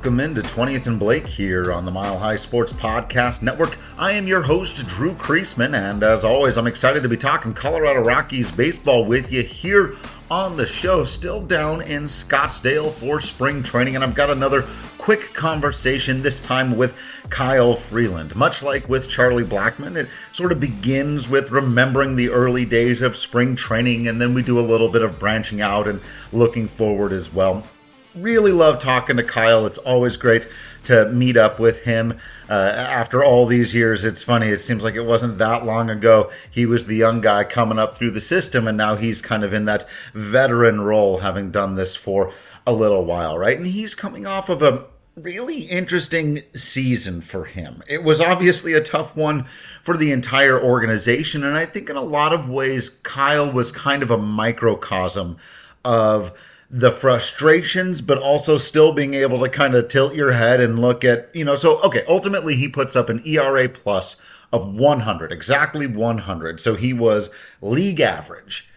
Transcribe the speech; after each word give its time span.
Welcome 0.00 0.20
into 0.20 0.40
20th 0.40 0.86
and 0.86 0.98
Blake 0.98 1.26
here 1.26 1.70
on 1.70 1.84
the 1.84 1.90
Mile 1.90 2.18
High 2.18 2.36
Sports 2.36 2.72
Podcast 2.72 3.42
Network. 3.42 3.76
I 3.98 4.12
am 4.12 4.26
your 4.26 4.40
host, 4.40 4.86
Drew 4.86 5.12
Creasman, 5.12 5.74
and 5.74 6.02
as 6.02 6.24
always, 6.24 6.56
I'm 6.56 6.66
excited 6.66 7.02
to 7.02 7.08
be 7.10 7.18
talking 7.18 7.52
Colorado 7.52 8.00
Rockies 8.00 8.50
baseball 8.50 9.04
with 9.04 9.30
you 9.30 9.42
here 9.42 9.96
on 10.30 10.56
the 10.56 10.66
show. 10.66 11.04
Still 11.04 11.42
down 11.42 11.82
in 11.82 12.04
Scottsdale 12.04 12.92
for 12.92 13.20
spring 13.20 13.62
training, 13.62 13.94
and 13.94 14.02
I've 14.02 14.14
got 14.14 14.30
another 14.30 14.64
quick 14.96 15.34
conversation, 15.34 16.22
this 16.22 16.40
time 16.40 16.78
with 16.78 16.96
Kyle 17.28 17.74
Freeland. 17.74 18.34
Much 18.34 18.62
like 18.62 18.88
with 18.88 19.06
Charlie 19.06 19.44
Blackmon, 19.44 19.96
it 19.96 20.08
sort 20.32 20.50
of 20.50 20.60
begins 20.60 21.28
with 21.28 21.50
remembering 21.50 22.16
the 22.16 22.30
early 22.30 22.64
days 22.64 23.02
of 23.02 23.16
spring 23.16 23.54
training, 23.54 24.08
and 24.08 24.18
then 24.18 24.32
we 24.32 24.40
do 24.40 24.58
a 24.58 24.62
little 24.62 24.88
bit 24.88 25.02
of 25.02 25.18
branching 25.18 25.60
out 25.60 25.86
and 25.86 26.00
looking 26.32 26.68
forward 26.68 27.12
as 27.12 27.30
well 27.30 27.66
really 28.14 28.52
love 28.52 28.78
talking 28.78 29.16
to 29.16 29.22
Kyle. 29.22 29.66
It's 29.66 29.78
always 29.78 30.16
great 30.16 30.48
to 30.84 31.08
meet 31.10 31.36
up 31.36 31.60
with 31.60 31.84
him 31.84 32.18
uh, 32.48 32.52
after 32.52 33.22
all 33.22 33.46
these 33.46 33.74
years. 33.74 34.04
It's 34.04 34.22
funny, 34.22 34.48
it 34.48 34.60
seems 34.60 34.82
like 34.82 34.94
it 34.94 35.04
wasn't 35.04 35.38
that 35.38 35.64
long 35.64 35.90
ago. 35.90 36.30
He 36.50 36.66
was 36.66 36.86
the 36.86 36.96
young 36.96 37.20
guy 37.20 37.44
coming 37.44 37.78
up 37.78 37.96
through 37.96 38.12
the 38.12 38.20
system, 38.20 38.66
and 38.66 38.76
now 38.76 38.96
he's 38.96 39.20
kind 39.20 39.44
of 39.44 39.52
in 39.52 39.66
that 39.66 39.84
veteran 40.14 40.80
role, 40.80 41.18
having 41.18 41.50
done 41.50 41.74
this 41.74 41.96
for 41.96 42.32
a 42.66 42.72
little 42.72 43.04
while, 43.04 43.38
right? 43.38 43.56
And 43.56 43.66
he's 43.66 43.94
coming 43.94 44.26
off 44.26 44.48
of 44.48 44.62
a 44.62 44.86
really 45.16 45.62
interesting 45.62 46.40
season 46.54 47.20
for 47.20 47.44
him. 47.44 47.82
It 47.88 48.02
was 48.02 48.20
obviously 48.20 48.72
a 48.72 48.80
tough 48.80 49.16
one 49.16 49.44
for 49.82 49.96
the 49.96 50.12
entire 50.12 50.60
organization, 50.60 51.44
and 51.44 51.56
I 51.56 51.66
think 51.66 51.90
in 51.90 51.96
a 51.96 52.02
lot 52.02 52.32
of 52.32 52.48
ways, 52.48 52.88
Kyle 52.88 53.50
was 53.50 53.70
kind 53.70 54.02
of 54.02 54.10
a 54.10 54.18
microcosm 54.18 55.36
of 55.84 56.32
the 56.70 56.92
frustrations, 56.92 58.00
but 58.00 58.18
also 58.18 58.56
still 58.56 58.92
being 58.92 59.14
able 59.14 59.40
to 59.40 59.48
kind 59.48 59.74
of 59.74 59.88
tilt 59.88 60.14
your 60.14 60.30
head 60.30 60.60
and 60.60 60.78
look 60.78 61.04
at, 61.04 61.28
you 61.34 61.44
know, 61.44 61.56
so 61.56 61.82
okay, 61.82 62.04
ultimately 62.06 62.54
he 62.54 62.68
puts 62.68 62.94
up 62.94 63.08
an 63.08 63.20
ERA 63.26 63.68
plus 63.68 64.22
of 64.52 64.72
100, 64.72 65.32
exactly 65.32 65.86
100. 65.86 66.60
So 66.60 66.74
he 66.74 66.92
was 66.92 67.30
league 67.60 68.00
average 68.00 68.68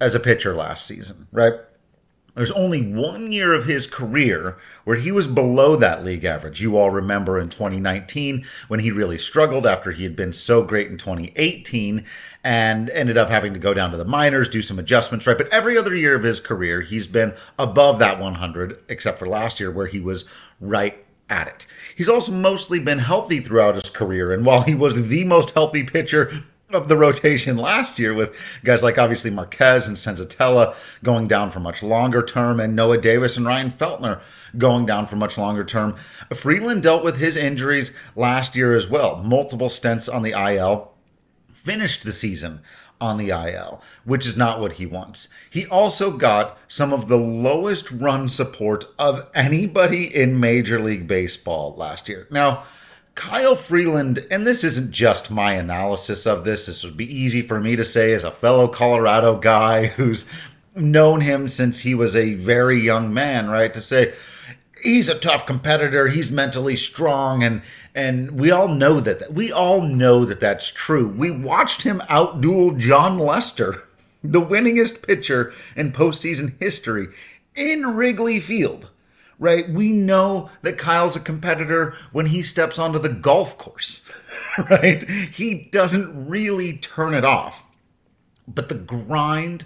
as 0.00 0.14
a 0.14 0.20
pitcher 0.20 0.54
last 0.54 0.86
season, 0.86 1.26
right? 1.32 1.54
There's 2.38 2.52
only 2.52 2.80
one 2.80 3.32
year 3.32 3.52
of 3.52 3.64
his 3.64 3.88
career 3.88 4.58
where 4.84 4.96
he 4.96 5.10
was 5.10 5.26
below 5.26 5.74
that 5.74 6.04
league 6.04 6.24
average. 6.24 6.60
You 6.62 6.76
all 6.76 6.88
remember 6.88 7.36
in 7.36 7.48
2019 7.48 8.46
when 8.68 8.78
he 8.78 8.92
really 8.92 9.18
struggled 9.18 9.66
after 9.66 9.90
he 9.90 10.04
had 10.04 10.14
been 10.14 10.32
so 10.32 10.62
great 10.62 10.86
in 10.86 10.98
2018 10.98 12.04
and 12.44 12.90
ended 12.90 13.18
up 13.18 13.28
having 13.28 13.54
to 13.54 13.58
go 13.58 13.74
down 13.74 13.90
to 13.90 13.96
the 13.96 14.04
minors, 14.04 14.48
do 14.48 14.62
some 14.62 14.78
adjustments, 14.78 15.26
right? 15.26 15.36
But 15.36 15.48
every 15.48 15.76
other 15.76 15.92
year 15.92 16.14
of 16.14 16.22
his 16.22 16.38
career, 16.38 16.80
he's 16.80 17.08
been 17.08 17.34
above 17.58 17.98
that 17.98 18.20
100, 18.20 18.84
except 18.88 19.18
for 19.18 19.26
last 19.26 19.58
year 19.58 19.72
where 19.72 19.88
he 19.88 19.98
was 19.98 20.24
right 20.60 21.04
at 21.28 21.48
it. 21.48 21.66
He's 21.96 22.08
also 22.08 22.30
mostly 22.30 22.78
been 22.78 23.00
healthy 23.00 23.40
throughout 23.40 23.74
his 23.74 23.90
career. 23.90 24.32
And 24.32 24.46
while 24.46 24.62
he 24.62 24.76
was 24.76 25.08
the 25.08 25.24
most 25.24 25.50
healthy 25.50 25.82
pitcher 25.82 26.44
of 26.70 26.86
the 26.86 26.96
rotation 26.96 27.56
last 27.56 27.98
year 27.98 28.12
with 28.12 28.36
guys 28.62 28.82
like 28.82 28.98
obviously 28.98 29.30
Marquez 29.30 29.88
and 29.88 29.96
Senzatela 29.96 30.76
going 31.02 31.26
down 31.26 31.48
for 31.48 31.60
much 31.60 31.82
longer 31.82 32.22
term 32.22 32.60
and 32.60 32.76
Noah 32.76 32.98
Davis 32.98 33.38
and 33.38 33.46
Ryan 33.46 33.70
Feltner 33.70 34.20
going 34.56 34.84
down 34.84 35.06
for 35.06 35.16
much 35.16 35.38
longer 35.38 35.64
term. 35.64 35.96
Freeland 36.34 36.82
dealt 36.82 37.02
with 37.02 37.16
his 37.18 37.38
injuries 37.38 37.94
last 38.16 38.54
year 38.54 38.74
as 38.74 38.88
well. 38.88 39.22
Multiple 39.22 39.70
stints 39.70 40.10
on 40.10 40.22
the 40.22 40.32
IL. 40.32 40.92
Finished 41.52 42.04
the 42.04 42.12
season 42.12 42.60
on 43.00 43.16
the 43.16 43.30
IL, 43.30 43.82
which 44.04 44.26
is 44.26 44.36
not 44.36 44.60
what 44.60 44.72
he 44.72 44.84
wants. 44.84 45.28
He 45.48 45.66
also 45.66 46.10
got 46.10 46.58
some 46.68 46.92
of 46.92 47.08
the 47.08 47.16
lowest 47.16 47.90
run 47.90 48.28
support 48.28 48.84
of 48.98 49.26
anybody 49.34 50.14
in 50.14 50.38
Major 50.40 50.80
League 50.80 51.06
Baseball 51.06 51.74
last 51.76 52.08
year. 52.08 52.26
Now, 52.30 52.64
Kyle 53.18 53.56
Freeland, 53.56 54.24
and 54.30 54.46
this 54.46 54.62
isn't 54.62 54.92
just 54.92 55.28
my 55.28 55.54
analysis 55.54 56.24
of 56.24 56.44
this, 56.44 56.66
this 56.66 56.84
would 56.84 56.96
be 56.96 57.12
easy 57.12 57.42
for 57.42 57.58
me 57.58 57.74
to 57.74 57.84
say 57.84 58.12
as 58.12 58.22
a 58.22 58.30
fellow 58.30 58.68
Colorado 58.68 59.36
guy 59.36 59.86
who's 59.86 60.24
known 60.76 61.20
him 61.20 61.48
since 61.48 61.80
he 61.80 61.96
was 61.96 62.14
a 62.14 62.34
very 62.34 62.78
young 62.78 63.12
man, 63.12 63.50
right? 63.50 63.74
To 63.74 63.80
say 63.80 64.14
he's 64.84 65.08
a 65.08 65.18
tough 65.18 65.46
competitor, 65.46 66.06
he's 66.06 66.30
mentally 66.30 66.76
strong, 66.76 67.42
and 67.42 67.62
and 67.92 68.38
we 68.38 68.52
all 68.52 68.68
know 68.68 69.00
that 69.00 69.34
we 69.34 69.50
all 69.50 69.82
know 69.82 70.24
that 70.24 70.38
that's 70.38 70.70
true. 70.70 71.08
We 71.08 71.32
watched 71.32 71.82
him 71.82 72.00
outduel 72.08 72.78
Jon 72.78 73.18
Lester, 73.18 73.82
the 74.22 74.40
winningest 74.40 75.02
pitcher 75.02 75.52
in 75.74 75.90
postseason 75.90 76.54
history, 76.60 77.08
in 77.56 77.96
Wrigley 77.96 78.38
Field 78.38 78.90
right? 79.38 79.68
We 79.70 79.90
know 79.92 80.50
that 80.62 80.78
Kyle's 80.78 81.16
a 81.16 81.20
competitor 81.20 81.94
when 82.12 82.26
he 82.26 82.42
steps 82.42 82.78
onto 82.78 82.98
the 82.98 83.08
golf 83.08 83.56
course, 83.56 84.04
right? 84.70 85.08
He 85.08 85.68
doesn't 85.70 86.28
really 86.28 86.78
turn 86.78 87.14
it 87.14 87.24
off. 87.24 87.64
But 88.46 88.68
the 88.68 88.74
grind 88.74 89.64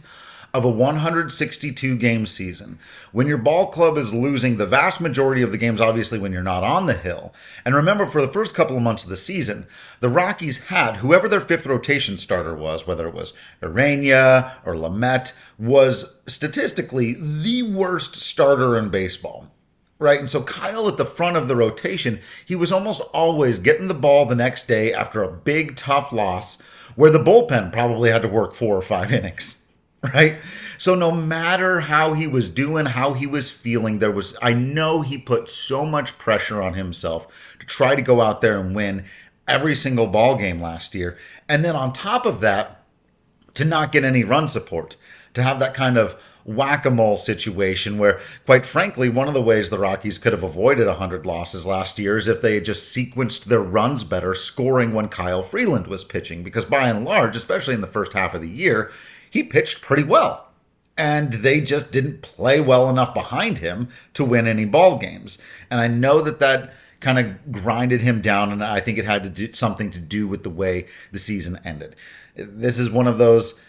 of 0.55 0.65
a 0.67 0.69
162 0.69 1.97
game 1.97 2.27
season, 2.27 2.79
when 3.13 3.27
your 3.27 3.39
ball 3.39 3.69
club 3.69 3.97
is 3.97 4.13
losing 4.13 4.57
the 4.57 4.67
vast 4.67 5.01
majority 5.01 5.41
of 5.41 5.51
the 5.51 5.57
games, 5.57 5.81
obviously, 5.81 6.19
when 6.19 6.33
you're 6.33 6.43
not 6.43 6.63
on 6.63 6.85
the 6.85 6.93
hill. 6.93 7.33
And 7.65 7.75
remember, 7.75 8.07
for 8.07 8.21
the 8.21 8.29
first 8.29 8.55
couple 8.55 8.77
of 8.77 8.83
months 8.83 9.05
of 9.05 9.09
the 9.09 9.17
season, 9.17 9.67
the 10.01 10.11
Rockies 10.11 10.59
had 10.59 10.97
whoever 10.97 11.27
their 11.27 11.41
fifth 11.41 11.65
rotation 11.65 12.19
starter 12.19 12.55
was, 12.55 12.87
whether 12.87 13.09
it 13.09 13.15
was 13.15 13.33
Ureña 13.63 14.57
or 14.67 14.75
Lamet, 14.75 15.33
was 15.59 16.17
statistically 16.27 17.15
the 17.19 17.63
worst 17.63 18.17
starter 18.17 18.77
in 18.77 18.91
baseball 18.91 19.49
right? 20.03 20.19
And 20.19 20.29
so 20.29 20.43
Kyle 20.43 20.89
at 20.89 20.97
the 20.97 21.07
front 21.07 21.37
of 21.37 21.49
the 21.49 21.57
rotation, 21.57 22.21
he 22.45 22.55
was 22.55 22.73
almost 22.73 23.01
always 23.15 23.59
getting 23.59 23.89
the 23.89 23.95
ball 23.95 24.27
the 24.27 24.35
next 24.35 24.69
day 24.69 24.93
after 24.93 25.23
a 25.23 25.33
big, 25.33 25.77
tough 25.77 26.13
loss 26.13 26.61
where 26.97 27.11
the 27.11 27.19
bullpen 27.19 27.73
probably 27.73 28.11
had 28.11 28.23
to 28.23 28.29
work 28.29 28.55
four 28.55 28.77
or 28.77 28.83
five 28.83 29.13
innings, 29.13 29.65
right? 30.03 30.39
So 30.77 30.95
no 30.95 31.13
matter 31.13 31.81
how 31.81 32.13
he 32.13 32.27
was 32.27 32.49
doing, 32.49 32.87
how 32.87 33.13
he 33.13 33.27
was 33.27 33.51
feeling, 33.51 34.01
there 34.01 34.11
was, 34.11 34.37
I 34.43 34.53
know 34.53 35.01
he 35.01 35.17
put 35.17 35.49
so 35.49 35.87
much 35.87 36.19
pressure 36.19 36.61
on 36.61 36.75
himself 36.75 37.57
to 37.61 37.67
try 37.67 37.95
to 37.95 38.03
go 38.03 38.21
out 38.21 38.41
there 38.41 38.59
and 38.59 38.75
win 38.75 39.05
every 39.47 39.77
single 39.77 40.09
ball 40.09 40.37
game 40.37 40.61
last 40.61 40.95
year. 40.95 41.17
And 41.49 41.65
then 41.65 41.77
on 41.77 41.93
top 41.93 42.27
of 42.27 42.41
that, 42.41 42.83
to 43.55 43.65
not 43.65 43.93
get 43.93 44.03
any 44.03 44.25
run 44.25 44.49
support, 44.49 44.97
to 45.35 45.43
have 45.43 45.59
that 45.61 45.75
kind 45.75 45.99
of 45.99 46.21
whack 46.45 46.85
a 46.85 46.91
mole 46.91 47.17
situation 47.17 47.99
where, 47.99 48.21
quite 48.47 48.67
frankly, 48.67 49.09
one 49.09 49.29
of 49.29 49.35
the 49.35 49.43
ways 49.43 49.71
the 49.71 49.79
Rockies 49.79 50.19
could 50.19 50.33
have 50.33 50.43
avoided 50.43 50.87
100 50.87 51.27
losses 51.27 51.67
last 51.67 51.99
year 51.99 52.17
is 52.17 52.29
if 52.29 52.43
they 52.43 52.55
had 52.55 52.65
just 52.65 52.95
sequenced 52.95 53.45
their 53.45 53.63
runs 53.63 54.05
better, 54.05 54.35
scoring 54.35 54.93
when 54.93 55.09
Kyle 55.09 55.43
Freeland 55.43 55.87
was 55.87 56.05
pitching. 56.05 56.43
Because 56.43 56.65
by 56.65 56.89
and 56.89 57.05
large, 57.05 57.37
especially 57.37 57.75
in 57.75 57.81
the 57.81 57.87
first 57.87 58.13
half 58.13 58.35
of 58.35 58.41
the 58.41 58.49
year, 58.49 58.91
he 59.31 59.43
pitched 59.43 59.83
pretty 59.83 60.05
well. 60.05 60.49
And 60.99 61.33
they 61.33 61.61
just 61.61 61.91
didn't 61.91 62.23
play 62.23 62.61
well 62.61 62.91
enough 62.91 63.15
behind 63.15 63.59
him 63.59 63.89
to 64.15 64.25
win 64.25 64.47
any 64.47 64.67
ball 64.67 64.99
games. 64.99 65.39
And 65.71 65.81
I 65.81 65.89
know 65.89 66.21
that 66.21 66.41
that 66.41 66.75
kind 67.01 67.19
of 67.19 67.53
grinded 67.53 68.01
him 68.01 68.21
down, 68.21 68.53
and 68.53 68.63
I 68.63 68.81
think 68.81 68.99
it 68.99 69.05
had 69.05 69.23
to 69.25 69.31
do 69.31 69.53
something 69.53 69.91
to 69.91 69.99
do 69.99 70.29
with 70.29 70.43
the 70.43 70.51
way 70.51 70.87
the 71.11 71.19
season 71.19 71.59
ended. 71.65 71.97
This 72.37 72.79
is 72.79 72.91
one 72.91 73.09
of 73.09 73.19
those 73.19 73.61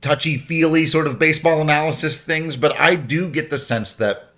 touchy 0.00 0.36
feely 0.36 0.86
sort 0.86 1.06
of 1.06 1.18
baseball 1.18 1.60
analysis 1.60 2.18
things, 2.18 2.56
but 2.56 2.78
I 2.78 2.94
do 2.94 3.28
get 3.28 3.50
the 3.50 3.58
sense 3.58 3.94
that 3.94 4.32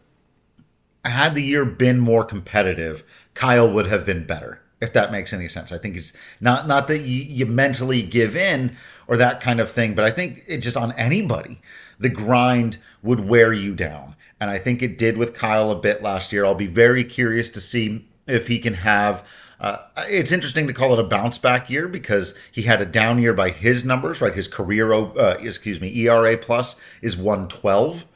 had 1.04 1.34
the 1.34 1.42
year 1.42 1.64
been 1.64 1.98
more 1.98 2.24
competitive, 2.24 3.04
Kyle 3.34 3.70
would 3.70 3.86
have 3.86 4.04
been 4.04 4.26
better. 4.26 4.60
If 4.80 4.92
that 4.94 5.12
makes 5.12 5.32
any 5.32 5.48
sense, 5.48 5.72
I 5.72 5.78
think 5.78 5.96
it's 5.96 6.14
not 6.40 6.66
not 6.66 6.88
that 6.88 7.00
you, 7.00 7.22
you 7.22 7.46
mentally 7.46 8.02
give 8.02 8.34
in 8.34 8.76
or 9.06 9.18
that 9.18 9.40
kind 9.40 9.60
of 9.60 9.70
thing, 9.70 9.94
but 9.94 10.04
I 10.04 10.10
think 10.10 10.40
it 10.48 10.58
just 10.58 10.76
on 10.76 10.92
anybody, 10.92 11.60
the 11.98 12.08
grind 12.08 12.78
would 13.02 13.20
wear 13.20 13.52
you 13.52 13.74
down, 13.74 14.16
and 14.40 14.50
I 14.50 14.58
think 14.58 14.82
it 14.82 14.96
did 14.96 15.18
with 15.18 15.34
Kyle 15.34 15.70
a 15.70 15.76
bit 15.76 16.02
last 16.02 16.32
year. 16.32 16.46
I'll 16.46 16.54
be 16.54 16.66
very 16.66 17.04
curious 17.04 17.50
to 17.50 17.60
see 17.60 18.08
if 18.26 18.46
he 18.46 18.58
can 18.58 18.74
have 18.74 19.26
uh, 19.60 19.78
it's 20.08 20.32
interesting 20.32 20.66
to 20.66 20.72
call 20.72 20.94
it 20.94 20.98
a 20.98 21.04
bounce 21.04 21.36
back 21.36 21.68
year 21.68 21.86
because 21.86 22.34
he 22.50 22.62
had 22.62 22.80
a 22.80 22.86
down 22.86 23.20
year 23.20 23.34
by 23.34 23.50
his 23.50 23.84
numbers, 23.84 24.20
right? 24.20 24.34
His 24.34 24.48
career, 24.48 24.92
uh, 24.92 25.36
excuse 25.38 25.80
me, 25.80 25.94
ERA 26.06 26.36
plus 26.38 26.80
is 27.02 27.16
112. 27.16 28.06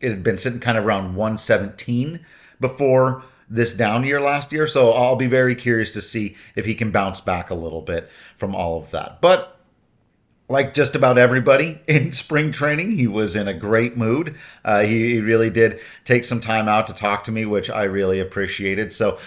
It 0.00 0.10
had 0.10 0.22
been 0.22 0.38
sitting 0.38 0.60
kind 0.60 0.78
of 0.78 0.84
around 0.84 1.16
117 1.16 2.24
before 2.60 3.24
this 3.48 3.74
down 3.74 4.04
year 4.04 4.20
last 4.20 4.52
year. 4.52 4.66
So 4.68 4.92
I'll 4.92 5.16
be 5.16 5.26
very 5.26 5.56
curious 5.56 5.90
to 5.92 6.00
see 6.00 6.36
if 6.54 6.64
he 6.64 6.74
can 6.74 6.92
bounce 6.92 7.20
back 7.20 7.50
a 7.50 7.54
little 7.54 7.82
bit 7.82 8.08
from 8.36 8.54
all 8.54 8.78
of 8.78 8.92
that. 8.92 9.20
But 9.20 9.58
like 10.48 10.72
just 10.72 10.94
about 10.94 11.18
everybody 11.18 11.80
in 11.88 12.12
spring 12.12 12.52
training, 12.52 12.92
he 12.92 13.08
was 13.08 13.34
in 13.34 13.48
a 13.48 13.54
great 13.54 13.96
mood. 13.96 14.36
Uh, 14.64 14.82
he, 14.82 15.14
he, 15.14 15.20
really 15.20 15.50
did 15.50 15.80
take 16.04 16.24
some 16.24 16.40
time 16.40 16.68
out 16.68 16.86
to 16.86 16.94
talk 16.94 17.24
to 17.24 17.32
me, 17.32 17.44
which 17.44 17.70
I 17.70 17.84
really 17.84 18.20
appreciated. 18.20 18.92
So 18.92 19.18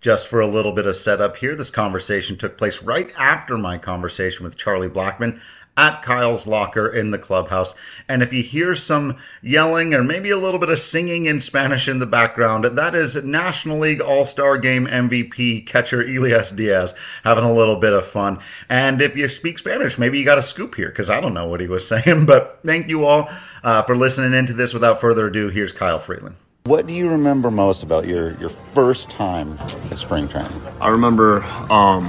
just 0.00 0.28
for 0.28 0.40
a 0.40 0.46
little 0.46 0.72
bit 0.72 0.86
of 0.86 0.96
setup 0.96 1.36
here, 1.36 1.54
this 1.54 1.70
conversation 1.70 2.36
took 2.36 2.56
place 2.56 2.82
right 2.82 3.12
after 3.18 3.58
my 3.58 3.78
conversation 3.78 4.44
with 4.44 4.56
Charlie 4.56 4.88
Blackmon 4.88 5.40
at 5.76 6.02
Kyle's 6.02 6.46
Locker 6.46 6.88
in 6.88 7.10
the 7.10 7.18
clubhouse. 7.18 7.74
And 8.08 8.22
if 8.22 8.32
you 8.32 8.42
hear 8.42 8.74
some 8.74 9.16
yelling 9.40 9.94
or 9.94 10.02
maybe 10.02 10.30
a 10.30 10.36
little 10.36 10.60
bit 10.60 10.68
of 10.68 10.80
singing 10.80 11.26
in 11.26 11.40
Spanish 11.40 11.88
in 11.88 11.98
the 11.98 12.06
background, 12.06 12.64
that 12.64 12.94
is 12.94 13.16
National 13.24 13.78
League 13.78 14.00
All 14.00 14.24
Star 14.24 14.58
Game 14.58 14.86
MVP 14.86 15.66
catcher 15.66 16.02
Elias 16.02 16.50
Diaz 16.50 16.94
having 17.24 17.44
a 17.44 17.52
little 17.52 17.76
bit 17.76 17.92
of 17.92 18.06
fun. 18.06 18.40
And 18.68 19.00
if 19.00 19.16
you 19.16 19.28
speak 19.28 19.58
Spanish, 19.58 19.98
maybe 19.98 20.18
you 20.18 20.24
got 20.24 20.38
a 20.38 20.42
scoop 20.42 20.74
here 20.74 20.88
because 20.88 21.08
I 21.08 21.20
don't 21.20 21.34
know 21.34 21.46
what 21.46 21.60
he 21.60 21.66
was 21.66 21.86
saying. 21.88 22.26
But 22.26 22.60
thank 22.64 22.88
you 22.88 23.04
all 23.04 23.30
uh, 23.62 23.82
for 23.82 23.96
listening 23.96 24.34
into 24.34 24.52
this. 24.52 24.74
Without 24.74 25.00
further 25.00 25.28
ado, 25.28 25.48
here's 25.48 25.72
Kyle 25.72 25.98
Freeland. 25.98 26.36
What 26.64 26.86
do 26.86 26.92
you 26.92 27.08
remember 27.08 27.50
most 27.50 27.82
about 27.82 28.06
your, 28.06 28.38
your 28.38 28.50
first 28.50 29.10
time 29.10 29.56
at 29.58 29.98
spring 29.98 30.28
training? 30.28 30.52
I 30.78 30.88
remember 30.88 31.42
um, 31.70 32.04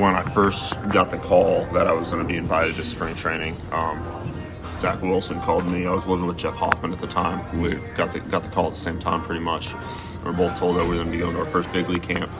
when 0.00 0.16
I 0.16 0.22
first 0.22 0.74
got 0.90 1.10
the 1.10 1.18
call 1.18 1.64
that 1.66 1.86
I 1.86 1.92
was 1.92 2.10
going 2.10 2.22
to 2.22 2.28
be 2.28 2.36
invited 2.36 2.74
to 2.74 2.84
spring 2.84 3.14
training. 3.14 3.56
Um, 3.70 4.02
Zach 4.76 5.00
Wilson 5.00 5.38
called 5.42 5.70
me. 5.70 5.86
I 5.86 5.92
was 5.92 6.08
living 6.08 6.26
with 6.26 6.38
Jeff 6.38 6.56
Hoffman 6.56 6.92
at 6.92 6.98
the 6.98 7.06
time. 7.06 7.62
We 7.62 7.74
got 7.94 8.12
the 8.12 8.18
got 8.18 8.42
the 8.42 8.48
call 8.48 8.66
at 8.66 8.72
the 8.72 8.80
same 8.80 8.98
time, 8.98 9.22
pretty 9.22 9.44
much. 9.44 9.72
We 10.24 10.24
were 10.24 10.32
both 10.32 10.58
told 10.58 10.76
that 10.76 10.82
we 10.82 10.88
were 10.88 10.96
going 10.96 11.06
to 11.06 11.12
be 11.12 11.18
going 11.18 11.34
to 11.34 11.38
our 11.38 11.46
first 11.46 11.72
big 11.72 11.88
league 11.88 12.02
camp. 12.02 12.30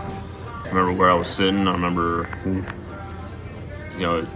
I 0.65 0.69
remember 0.69 0.93
where 0.93 1.09
I 1.09 1.15
was 1.15 1.29
sitting. 1.29 1.69
I 1.69 1.73
remember, 1.73 2.29
you 3.95 4.01
know, 4.01 4.27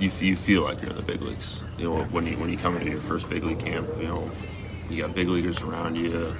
you, 0.00 0.10
you 0.18 0.34
feel 0.34 0.62
like 0.62 0.82
you're 0.82 0.90
in 0.90 0.96
the 0.96 1.02
big 1.02 1.22
leagues. 1.22 1.62
You 1.78 1.84
know, 1.84 2.02
when 2.06 2.26
you 2.26 2.36
when 2.36 2.50
you 2.50 2.58
come 2.58 2.76
into 2.76 2.90
your 2.90 3.00
first 3.00 3.30
big 3.30 3.44
league 3.44 3.60
camp, 3.60 3.88
you 3.98 4.08
know, 4.08 4.28
you 4.90 5.00
got 5.02 5.14
big 5.14 5.28
leaguers 5.28 5.62
around 5.62 5.96
you 5.96 6.34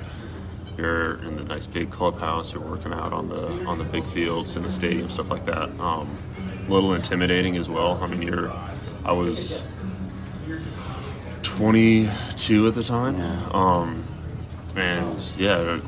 you're 0.79 1.17
in 1.25 1.37
the 1.37 1.45
nice 1.45 1.67
big 1.67 1.91
clubhouse. 1.91 2.55
You're 2.55 2.63
working 2.63 2.95
out 2.95 3.13
on 3.13 3.29
the 3.29 3.47
on 3.67 3.77
the 3.77 3.85
big 3.85 4.05
fields 4.05 4.57
in 4.57 4.63
the 4.63 4.71
stadium, 4.71 5.11
stuff 5.11 5.31
like 5.31 5.45
that. 5.45 5.69
Um, 5.79 6.17
a 6.67 6.71
little 6.71 6.95
intimidating 6.95 7.59
as 7.59 7.69
well. 7.69 8.03
I 8.03 8.07
mean, 8.07 8.23
you're. 8.23 8.51
I 9.05 9.13
was 9.13 9.91
22 11.43 12.67
at 12.69 12.75
the 12.75 12.83
time, 12.83 13.17
um, 13.55 14.05
and 14.77 15.19
yeah, 15.37 15.81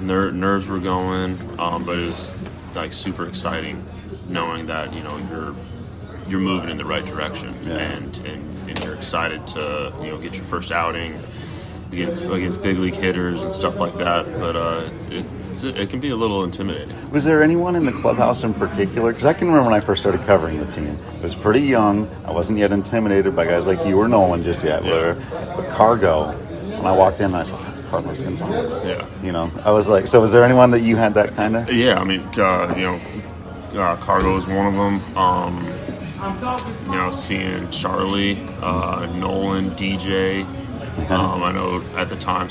ner- 0.00 0.32
nerves 0.32 0.66
were 0.66 0.78
going, 0.78 1.38
um, 1.58 1.84
but 1.84 1.98
it 1.98 2.06
was 2.06 2.32
like 2.74 2.92
super 2.92 3.26
exciting 3.26 3.84
knowing 4.28 4.66
that 4.66 4.92
you 4.94 5.02
know 5.02 5.16
you're 5.30 5.54
you're 6.28 6.40
moving 6.40 6.70
in 6.70 6.76
the 6.76 6.84
right 6.84 7.04
direction 7.06 7.54
Yeah. 7.64 7.76
and, 7.76 8.16
and 8.18 8.68
and 8.70 8.84
you're 8.84 8.94
excited 8.94 9.46
to 9.48 9.92
you 10.00 10.08
know 10.08 10.18
get 10.18 10.34
your 10.34 10.44
first 10.44 10.70
outing 10.70 11.18
against 11.92 12.22
against 12.22 12.62
big 12.62 12.78
league 12.78 12.94
hitters 12.94 13.42
and 13.42 13.50
stuff 13.50 13.78
like 13.78 13.94
that. 13.94 14.26
But 14.38 14.56
uh, 14.56 14.82
it's, 14.86 15.06
it, 15.06 15.24
it's, 15.50 15.62
it 15.62 15.90
can 15.90 16.00
be 16.00 16.10
a 16.10 16.16
little 16.16 16.44
intimidating. 16.44 17.10
Was 17.10 17.24
there 17.24 17.42
anyone 17.42 17.76
in 17.76 17.84
the 17.84 17.92
clubhouse 17.92 18.44
in 18.44 18.54
particular? 18.54 19.12
Because 19.12 19.24
I 19.24 19.32
can 19.32 19.48
remember 19.48 19.70
when 19.70 19.80
I 19.80 19.84
first 19.84 20.02
started 20.02 20.20
covering 20.22 20.58
the 20.58 20.70
team. 20.70 20.98
I 21.18 21.22
was 21.22 21.34
pretty 21.34 21.60
young. 21.60 22.08
I 22.24 22.32
wasn't 22.32 22.58
yet 22.58 22.72
intimidated 22.72 23.34
by 23.34 23.46
guys 23.46 23.66
like 23.66 23.84
you 23.86 23.98
or 23.98 24.08
Nolan 24.08 24.42
just 24.42 24.62
yet. 24.62 24.84
Yeah. 24.84 25.14
But, 25.56 25.68
Cargo, 25.70 26.32
when 26.32 26.86
I 26.86 26.92
walked 26.92 27.20
in, 27.20 27.34
I 27.34 27.42
saw 27.42 27.56
that's 27.62 27.80
Carlos 27.80 28.22
Gonzalez. 28.22 28.86
Yeah. 28.86 29.06
You 29.22 29.32
know, 29.32 29.50
I 29.64 29.70
was 29.70 29.88
like, 29.88 30.06
so 30.06 30.20
was 30.20 30.32
there 30.32 30.44
anyone 30.44 30.70
that 30.72 30.82
you 30.82 30.96
had 30.96 31.14
that 31.14 31.34
kind 31.34 31.56
of? 31.56 31.72
Yeah, 31.72 31.98
I 31.98 32.04
mean, 32.04 32.20
uh, 32.38 32.74
you 32.76 32.82
know, 32.82 33.82
uh, 33.82 33.96
Cargo 33.96 34.36
is 34.36 34.46
one 34.46 34.66
of 34.66 34.74
them. 34.74 35.16
Um, 35.16 35.64
you 36.86 36.98
know, 36.98 37.12
seeing 37.12 37.70
Charlie, 37.70 38.38
uh, 38.60 39.06
Nolan, 39.16 39.70
DJ. 39.70 40.46
Um, 41.08 41.42
I 41.42 41.52
know 41.52 41.82
at 41.96 42.08
the 42.10 42.16
time 42.16 42.48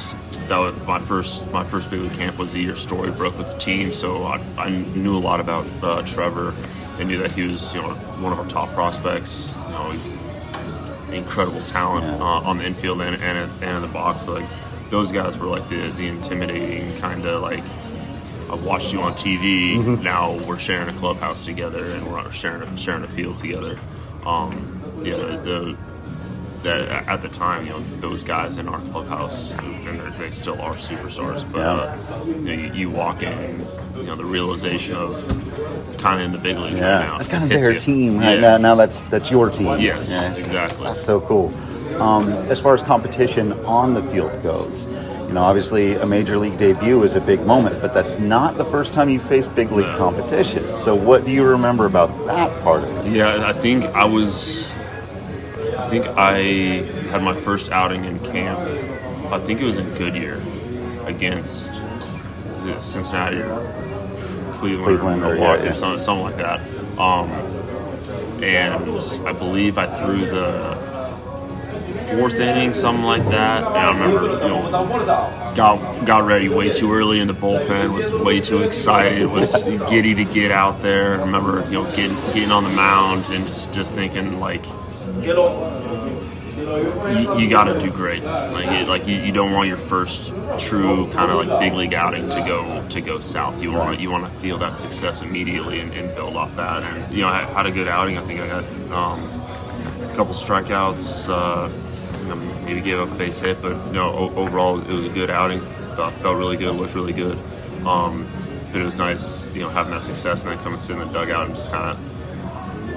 that 0.47 0.57
was 0.57 0.73
my 0.87 0.99
first 0.99 1.51
my 1.51 1.63
first 1.63 1.91
big 1.91 2.01
league 2.01 2.13
camp 2.13 2.37
was 2.39 2.53
the 2.53 2.61
year 2.61 2.75
Story 2.75 3.11
broke 3.11 3.37
with 3.37 3.47
the 3.47 3.57
team, 3.59 3.91
so 3.91 4.23
I, 4.23 4.41
I 4.57 4.69
knew 4.69 5.15
a 5.15 5.19
lot 5.19 5.39
about 5.39 5.67
uh, 5.83 6.01
Trevor. 6.03 6.53
I 6.97 7.03
knew 7.03 7.19
that 7.19 7.31
he 7.31 7.43
was 7.47 7.75
you 7.75 7.81
know 7.81 7.89
one 8.19 8.33
of 8.33 8.39
our 8.39 8.47
top 8.47 8.69
prospects. 8.71 9.53
You 9.67 9.71
know, 9.73 9.93
incredible 11.11 11.61
talent 11.61 12.05
Yeah. 12.05 12.15
uh, 12.23 12.49
on 12.49 12.57
the 12.57 12.65
infield 12.65 13.01
and, 13.01 13.15
and, 13.21 13.51
and 13.61 13.75
in 13.75 13.81
the 13.81 13.87
box. 13.89 14.27
Like 14.27 14.45
those 14.89 15.11
guys 15.11 15.37
were 15.37 15.47
like 15.47 15.67
the, 15.69 15.89
the 15.91 16.07
intimidating 16.07 16.97
kind 16.97 17.25
of 17.25 17.41
like 17.41 17.63
I've 18.51 18.65
watched 18.65 18.93
you 18.93 19.01
on 19.01 19.13
TV. 19.13 19.75
Mm-hmm. 19.75 20.03
Now 20.03 20.37
we're 20.47 20.57
sharing 20.59 20.89
a 20.89 20.97
clubhouse 20.97 21.45
together 21.45 21.85
and 21.85 22.07
we're 22.11 22.31
sharing 22.31 22.63
a, 22.63 22.77
sharing 22.77 23.03
a 23.03 23.07
field 23.07 23.37
together. 23.37 23.77
Um, 24.25 24.81
yeah, 25.03 25.17
the, 25.17 25.37
the 25.37 25.77
that 26.63 27.07
at 27.07 27.21
the 27.21 27.29
time, 27.29 27.65
you 27.65 27.71
know, 27.71 27.79
those 27.99 28.23
guys 28.23 28.57
in 28.57 28.67
our 28.67 28.79
clubhouse, 28.91 29.53
and 29.53 29.99
they're- 29.99 30.31
still 30.31 30.59
are 30.61 30.73
superstars. 30.73 31.45
But 31.51 31.59
Yeah. 31.59 31.71
uh, 31.73 31.95
you, 32.25 32.33
know, 32.41 32.51
you, 32.51 32.73
you 32.73 32.89
walk 32.89 33.23
in, 33.23 33.65
you 33.95 34.03
know, 34.03 34.15
the 34.15 34.25
realization 34.25 34.95
of 34.95 35.15
kind 35.99 36.19
of 36.19 36.25
in 36.25 36.31
the 36.33 36.37
big 36.37 36.57
leagues 36.57 36.81
right 36.81 37.07
now. 37.07 37.17
that's 37.17 37.29
kind 37.29 37.43
of 37.43 37.49
their 37.49 37.73
you. 37.73 37.79
team 37.79 38.19
right 38.19 38.35
Yeah. 38.35 38.41
now. 38.41 38.57
Now 38.57 38.75
that's 38.75 39.01
that's 39.03 39.31
your 39.31 39.49
team. 39.49 39.79
Yes, 39.79 40.11
Yeah. 40.11 40.33
exactly. 40.33 40.83
That's 40.85 41.01
so 41.01 41.21
cool. 41.21 41.53
Um, 42.01 42.29
as 42.49 42.59
far 42.59 42.73
as 42.73 42.81
competition 42.83 43.53
on 43.65 43.93
the 43.93 44.03
field 44.03 44.31
goes, 44.43 44.87
you 45.27 45.33
know, 45.33 45.43
obviously 45.43 45.95
a 45.95 46.05
major 46.05 46.37
league 46.37 46.57
debut 46.57 47.01
is 47.03 47.15
a 47.15 47.21
big 47.21 47.45
moment, 47.45 47.81
but 47.81 47.93
that's 47.93 48.19
not 48.19 48.57
the 48.57 48.65
first 48.65 48.93
time 48.93 49.07
you 49.09 49.19
faced 49.19 49.55
big 49.55 49.71
league 49.71 49.87
No. 49.87 49.97
competition. 49.97 50.73
So, 50.73 50.93
what 50.93 51.25
do 51.25 51.31
you 51.31 51.43
remember 51.45 51.85
about 51.85 52.09
that 52.27 52.49
part 52.63 52.83
of 52.83 53.05
it? 53.05 53.11
Yeah, 53.13 53.47
I 53.47 53.53
think 53.53 53.85
I 53.95 54.03
was. 54.05 54.67
I 55.87 55.89
think 55.89 56.05
I 56.17 56.39
had 57.11 57.23
my 57.23 57.33
first 57.33 57.71
outing 57.71 58.03
in 58.03 58.19
camp. 58.19 58.59
I 59.31 59.39
think 59.39 59.61
it 59.61 59.63
was 59.63 59.77
in 59.77 59.89
Goodyear 59.95 60.41
against 61.05 61.75
Cincinnati 62.77 63.37
or 63.37 64.51
Cleveland, 64.55 64.99
Cleveland 64.99 65.23
or 65.23 65.35
yeah. 65.37 65.71
or 65.71 65.73
something, 65.73 65.99
something 65.99 66.25
like 66.25 66.35
that. 66.35 66.59
Um, 66.99 67.29
and 68.43 68.73
I 69.25 69.31
believe 69.31 69.77
I 69.77 69.85
threw 70.03 70.25
the 70.25 70.75
fourth 72.11 72.37
inning, 72.37 72.73
something 72.73 73.05
like 73.05 73.23
that. 73.29 73.63
And 73.63 73.77
I 73.77 73.93
remember, 73.93 74.43
you 74.43 74.49
know, 74.49 74.69
got 75.55 76.05
got 76.05 76.25
ready 76.27 76.49
way 76.49 76.69
too 76.69 76.93
early 76.93 77.21
in 77.21 77.29
the 77.29 77.33
bullpen. 77.33 77.93
Was 77.93 78.11
way 78.11 78.41
too 78.41 78.61
excited. 78.61 79.25
Was 79.31 79.65
giddy 79.89 80.15
to 80.15 80.25
get 80.25 80.51
out 80.51 80.81
there. 80.81 81.15
I 81.15 81.21
remember, 81.21 81.63
you 81.67 81.81
know, 81.81 81.85
getting 81.95 82.17
getting 82.33 82.51
on 82.51 82.65
the 82.65 82.71
mound 82.71 83.23
and 83.29 83.45
just 83.45 83.73
just 83.73 83.95
thinking 83.95 84.41
like, 84.41 84.65
you, 86.77 87.39
you 87.39 87.49
got 87.49 87.65
to 87.65 87.79
do 87.79 87.91
great. 87.91 88.23
Like 88.23 88.87
like 88.87 89.07
you, 89.07 89.15
you 89.17 89.31
don't 89.31 89.53
want 89.53 89.67
your 89.67 89.77
first 89.77 90.33
true 90.59 91.09
kind 91.11 91.31
of 91.31 91.45
like 91.45 91.59
big 91.59 91.73
league 91.73 91.93
outing 91.93 92.29
to 92.29 92.39
go 92.39 92.87
to 92.89 93.01
go 93.01 93.19
south. 93.19 93.61
You 93.61 93.71
want 93.71 93.99
you 93.99 94.11
want 94.11 94.25
to 94.25 94.39
feel 94.39 94.57
that 94.59 94.77
success 94.77 95.21
immediately 95.21 95.79
and, 95.79 95.91
and 95.93 96.13
build 96.15 96.35
off 96.35 96.55
that. 96.55 96.83
And 96.83 97.13
you 97.13 97.21
know, 97.21 97.27
I 97.29 97.43
had 97.43 97.65
a 97.65 97.71
good 97.71 97.87
outing. 97.87 98.17
I 98.17 98.21
think 98.21 98.41
I 98.41 98.47
got 98.47 98.63
um, 98.91 99.23
a 100.03 100.13
couple 100.15 100.33
strikeouts. 100.33 101.29
Uh, 101.29 101.69
maybe 102.65 102.81
gave 102.81 102.99
up 102.99 103.09
a 103.09 103.15
base 103.17 103.39
hit, 103.39 103.61
but 103.61 103.75
you 103.87 103.93
know, 103.93 104.11
overall 104.35 104.79
it 104.79 104.87
was 104.87 105.05
a 105.05 105.09
good 105.09 105.29
outing. 105.29 105.59
Uh, 105.59 106.11
felt 106.11 106.37
really 106.37 106.57
good, 106.57 106.75
looked 106.75 106.95
really 106.95 107.13
good. 107.13 107.37
Um, 107.85 108.27
but 108.71 108.81
it 108.81 108.85
was 108.85 108.97
nice, 108.97 109.51
you 109.55 109.61
know, 109.61 109.69
having 109.69 109.93
that 109.93 110.03
success 110.03 110.43
and 110.43 110.51
then 110.51 110.57
come 110.59 110.73
and 110.73 110.81
sit 110.81 110.97
in 110.97 110.99
the 110.99 111.13
dugout 111.13 111.45
and 111.45 111.55
just 111.55 111.71
kind 111.71 111.91
of 111.91 112.16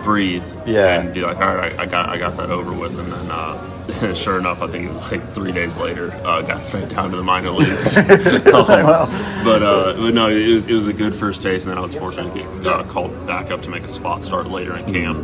breathe 0.02 0.45
Yeah. 0.66 1.00
and 1.00 1.12
be 1.14 1.23
like, 1.23 1.37
all 1.38 1.54
right, 1.54 1.78
I, 1.78 1.83
I 1.83 1.87
got 1.87 2.09
I 2.09 2.19
got 2.19 2.37
that 2.37 2.50
over 2.50 2.73
with. 2.73 2.99
And 2.99 3.11
then, 3.12 3.30
uh, 3.30 4.14
sure 4.14 4.38
enough, 4.38 4.62
I 4.62 4.66
think 4.69 4.87
it 4.87 4.92
was 4.92 5.11
like 5.12 5.23
three 5.33 5.52
days 5.52 5.78
later, 5.78 6.12
uh, 6.25 6.42
got 6.42 6.64
sent 6.64 6.90
down 6.95 7.11
to 7.11 7.16
the 7.16 7.23
minor 7.25 7.50
leagues. 7.50 7.97
Um, 8.50 9.45
But 9.45 9.62
uh, 9.62 10.11
no, 10.11 10.28
it 10.28 10.49
was 10.49 10.66
it 10.66 10.75
was 10.75 10.87
a 10.87 10.92
good 10.92 11.14
first 11.14 11.42
taste, 11.42 11.66
and 11.66 11.73
then 11.73 11.78
I 11.78 11.83
was 11.83 11.95
fortunate 11.95 12.33
to 12.35 12.38
get 12.62 12.66
uh, 12.66 12.85
called 12.85 13.26
back 13.26 13.50
up 13.50 13.62
to 13.62 13.71
make 13.71 13.83
a 13.83 13.88
spot 13.88 14.23
start 14.23 14.47
later 14.49 14.76
in 14.76 14.85
camp, 14.92 15.19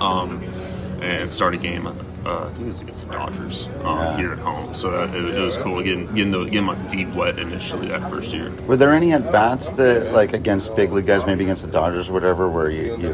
um, 0.00 0.42
and 1.00 1.30
start 1.30 1.54
a 1.54 1.58
game. 1.58 1.86
Uh, 2.24 2.44
I 2.44 2.50
think 2.50 2.60
it 2.60 2.66
was 2.66 2.82
against 2.82 3.06
the 3.06 3.12
Dodgers 3.12 3.68
um, 3.82 3.98
Yeah. 3.98 4.16
here 4.16 4.32
at 4.32 4.38
home. 4.38 4.74
So 4.74 4.90
that, 4.90 5.14
it, 5.14 5.34
it 5.34 5.40
was 5.40 5.56
cool 5.56 5.82
getting 5.82 6.06
getting, 6.14 6.30
the, 6.30 6.44
getting 6.44 6.64
my 6.64 6.74
feet 6.74 7.08
wet 7.08 7.38
initially 7.38 7.88
that 7.88 8.08
first 8.10 8.32
year. 8.34 8.52
Were 8.66 8.76
there 8.76 8.90
any 8.90 9.12
at 9.12 9.32
bats 9.32 9.70
that, 9.70 10.12
like 10.12 10.34
against 10.34 10.76
big 10.76 10.92
league 10.92 11.06
guys, 11.06 11.24
maybe 11.24 11.44
against 11.44 11.64
the 11.64 11.72
Dodgers 11.72 12.10
or 12.10 12.12
whatever, 12.12 12.48
where 12.48 12.70
you, 12.70 12.96
you 12.98 13.12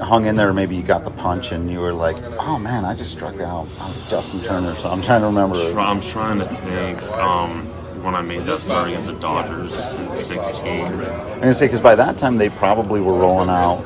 hung 0.00 0.26
in 0.26 0.36
there, 0.36 0.52
maybe 0.52 0.74
you 0.74 0.82
got 0.82 1.04
the 1.04 1.10
punch 1.10 1.52
and 1.52 1.70
you 1.70 1.80
were 1.80 1.92
like, 1.92 2.16
oh 2.40 2.58
man, 2.58 2.84
I 2.84 2.94
just 2.94 3.12
struck 3.12 3.38
out 3.40 3.68
oh, 3.80 4.06
Justin 4.08 4.42
Turner. 4.42 4.74
So 4.76 4.90
I'm 4.90 5.02
trying 5.02 5.20
to 5.20 5.26
remember. 5.26 5.56
I'm 5.78 6.00
trying 6.00 6.38
to 6.38 6.46
think. 6.46 7.02
Um, 7.12 7.68
when 8.02 8.16
I 8.16 8.22
made 8.22 8.44
that 8.46 8.58
start 8.58 8.88
against 8.88 9.06
the 9.06 9.14
Dodgers 9.14 9.92
in 9.92 10.10
16. 10.10 10.66
I'm 10.66 11.40
gonna 11.40 11.54
say 11.54 11.66
because 11.66 11.80
by 11.80 11.94
that 11.94 12.18
time 12.18 12.36
they 12.36 12.48
probably 12.48 13.00
were 13.00 13.14
rolling 13.14 13.48
out 13.48 13.78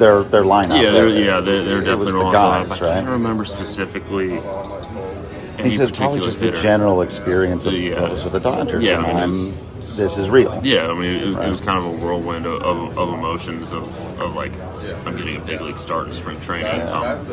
their 0.00 0.22
their 0.24 0.42
lineup. 0.42 0.82
Yeah, 0.82 0.90
they're, 0.90 1.08
It- 1.08 1.24
yeah, 1.24 1.40
they're, 1.40 1.62
they're 1.64 1.78
definitely 1.80 2.12
the 2.12 2.18
rolling 2.18 2.32
guys, 2.32 2.72
out. 2.72 2.82
I 2.82 2.94
can't 2.94 3.08
remember 3.08 3.44
specifically. 3.44 4.30
He 4.30 5.66
Any 5.66 5.76
says 5.76 5.92
probably 5.92 6.18
particular 6.20 6.20
just 6.22 6.40
the 6.40 6.50
general 6.52 7.02
experience 7.02 7.66
of 7.66 7.74
Yeah. 7.74 7.96
those 7.96 8.24
with 8.24 8.32
the 8.32 8.40
Dodgers. 8.40 8.82
Yeah, 8.82 8.96
and 8.96 9.06
I 9.06 9.08
mean, 9.08 9.16
I'm, 9.18 9.28
was- 9.28 9.96
this 9.96 10.16
is 10.16 10.30
real. 10.30 10.58
Yeah, 10.64 10.88
I 10.88 10.94
mean, 10.94 11.10
it, 11.22 11.26
was- 11.26 11.36
Right. 11.36 11.46
it 11.46 11.50
was 11.50 11.60
kind 11.60 11.78
of 11.78 11.84
a 11.84 11.90
whirlwind 12.04 12.46
of, 12.46 12.62
of, 12.62 12.96
of 12.98 13.08
emotions 13.12 13.70
of, 13.72 13.84
of 14.20 14.34
like, 14.34 14.52
I'm 15.06 15.16
getting 15.16 15.36
a 15.36 15.40
big 15.40 15.60
league 15.60 15.76
start 15.78 16.06
in 16.06 16.12
spring 16.12 16.40
training. 16.40 16.80
Um, 16.88 17.26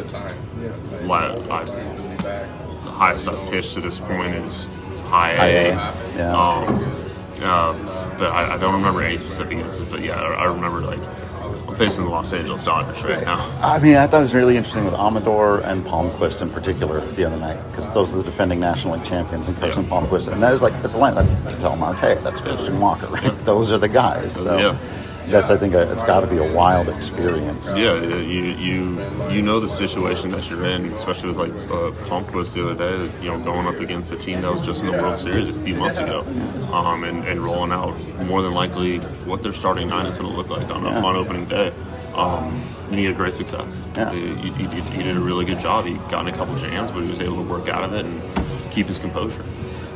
la- 1.08 1.38
I, 1.50 1.64
the 1.64 2.92
highest 2.92 3.30
I've 3.30 3.50
pitched 3.50 3.74
to 3.76 3.82
this 3.82 4.00
point 4.00 4.36
is 4.36 4.70
high 5.08 5.36
High 5.36 5.48
A. 5.48 5.68
A, 5.70 5.74
yeah. 6.18 6.34
Um, 6.34 6.76
uh, 7.42 8.18
but 8.18 8.32
I, 8.32 8.56
I 8.56 8.58
don't 8.58 8.74
remember 8.74 9.02
any 9.04 9.16
specific 9.18 9.54
instances. 9.60 9.86
But 9.90 10.02
yeah, 10.02 10.20
I, 10.20 10.46
I 10.46 10.54
remember 10.54 10.82
like 10.82 11.00
I'm 11.68 11.76
facing 11.76 12.06
the 12.06 12.10
Los 12.10 12.32
Angeles 12.34 12.64
Dodgers 12.64 13.04
right 13.04 13.24
now. 13.26 13.38
I 13.62 13.80
mean, 13.80 13.96
I 13.96 14.08
thought 14.08 14.20
it 14.20 14.22
was 14.22 14.34
really 14.34 14.56
interesting 14.56 14.86
with 14.86 14.94
Amador 14.94 15.60
and 15.62 15.84
Palmquist 15.84 16.42
in 16.42 16.50
particular 16.50 17.02
the 17.02 17.26
other 17.26 17.38
night 17.38 17.58
because 17.70 17.90
those 17.92 18.14
are 18.14 18.18
the 18.18 18.24
defending 18.24 18.60
National 18.60 18.94
League 18.96 19.04
champions 19.06 19.50
and 19.50 19.58
Carson 19.60 19.84
Yeah. 19.84 19.90
Palmquist, 19.90 20.32
and 20.32 20.42
that 20.42 20.52
was 20.52 20.64
like 20.64 20.74
that's 20.82 20.94
a 20.94 20.98
line 20.98 21.16
that 21.16 21.26
Ketel 21.52 21.76
Marte, 21.76 22.24
that's 22.24 22.42
Christian 22.42 22.80
Walker, 22.80 23.08
right? 23.08 23.36
Those 23.40 23.72
are 23.72 23.78
the 23.78 23.90
guys. 23.90 24.34
So 24.36 24.58
Yeah. 24.58 24.78
That's 25.27 25.50
I 25.50 25.57
think 25.57 25.74
a, 25.74 25.91
it's 25.91 26.03
got 26.03 26.22
to 26.22 26.27
be 26.27 26.38
a 26.38 26.53
wild 26.53 26.89
experience. 26.89 27.77
Yeah, 27.77 27.96
you 28.01 28.41
you 28.43 29.01
you 29.29 29.41
know 29.41 29.60
the 29.60 29.67
situation 29.67 30.29
that 30.31 30.50
you're 30.50 30.65
in, 30.65 30.86
especially 30.86 31.29
with 31.29 31.38
like 31.38 31.51
uh, 31.72 31.91
Palmquist 32.07 32.53
the 32.53 32.69
other 32.69 32.75
day. 32.75 33.12
You 33.24 33.31
know, 33.31 33.39
going 33.43 33.67
up 33.67 33.79
against 33.79 34.12
a 34.12 34.15
team 34.17 34.41
that 34.41 34.51
was 34.51 34.65
just 34.65 34.84
in 34.84 34.91
the 34.91 35.01
World 35.01 35.17
Series 35.17 35.48
a 35.50 35.53
few 35.62 35.75
months 35.75 35.98
ago, 36.00 36.22
um, 36.74 37.03
and, 37.03 37.27
and 37.27 37.39
rolling 37.39 37.72
out 37.72 37.96
more 38.25 38.41
than 38.41 38.53
likely 38.53 39.00
what 39.25 39.43
their 39.43 39.53
starting 39.53 39.89
nine 39.89 40.05
is 40.05 40.17
going 40.17 40.31
to 40.31 40.38
look 40.38 40.50
like 40.50 40.69
on, 40.69 40.84
Yeah. 40.84 41.03
on 41.03 41.15
opening 41.15 41.46
day. 41.46 41.72
Um, 42.15 42.62
and 42.89 42.96
he 42.96 43.05
had 43.05 43.15
great 43.15 43.34
success. 43.34 43.86
Yeah. 43.96 44.12
He, 44.12 44.34
he, 44.36 44.50
he 44.51 44.67
did, 44.67 44.89
he 44.89 45.03
did 45.03 45.17
a 45.17 45.19
really 45.19 45.46
good 45.46 45.60
job. 45.60 45.86
He 45.86 45.96
got 46.10 46.25
in 46.27 46.34
a 46.34 46.38
couple 46.38 46.55
jams, 46.55 46.89
but 46.89 47.01
he 47.03 47.10
was 47.10 47.19
able 47.19 47.43
to 47.43 47.50
work 47.50 47.67
out 47.67 47.84
of 47.84 47.93
it 47.93 48.05
and 48.05 48.72
keep 48.72 48.88
his 48.88 48.98
composure. 48.98 49.43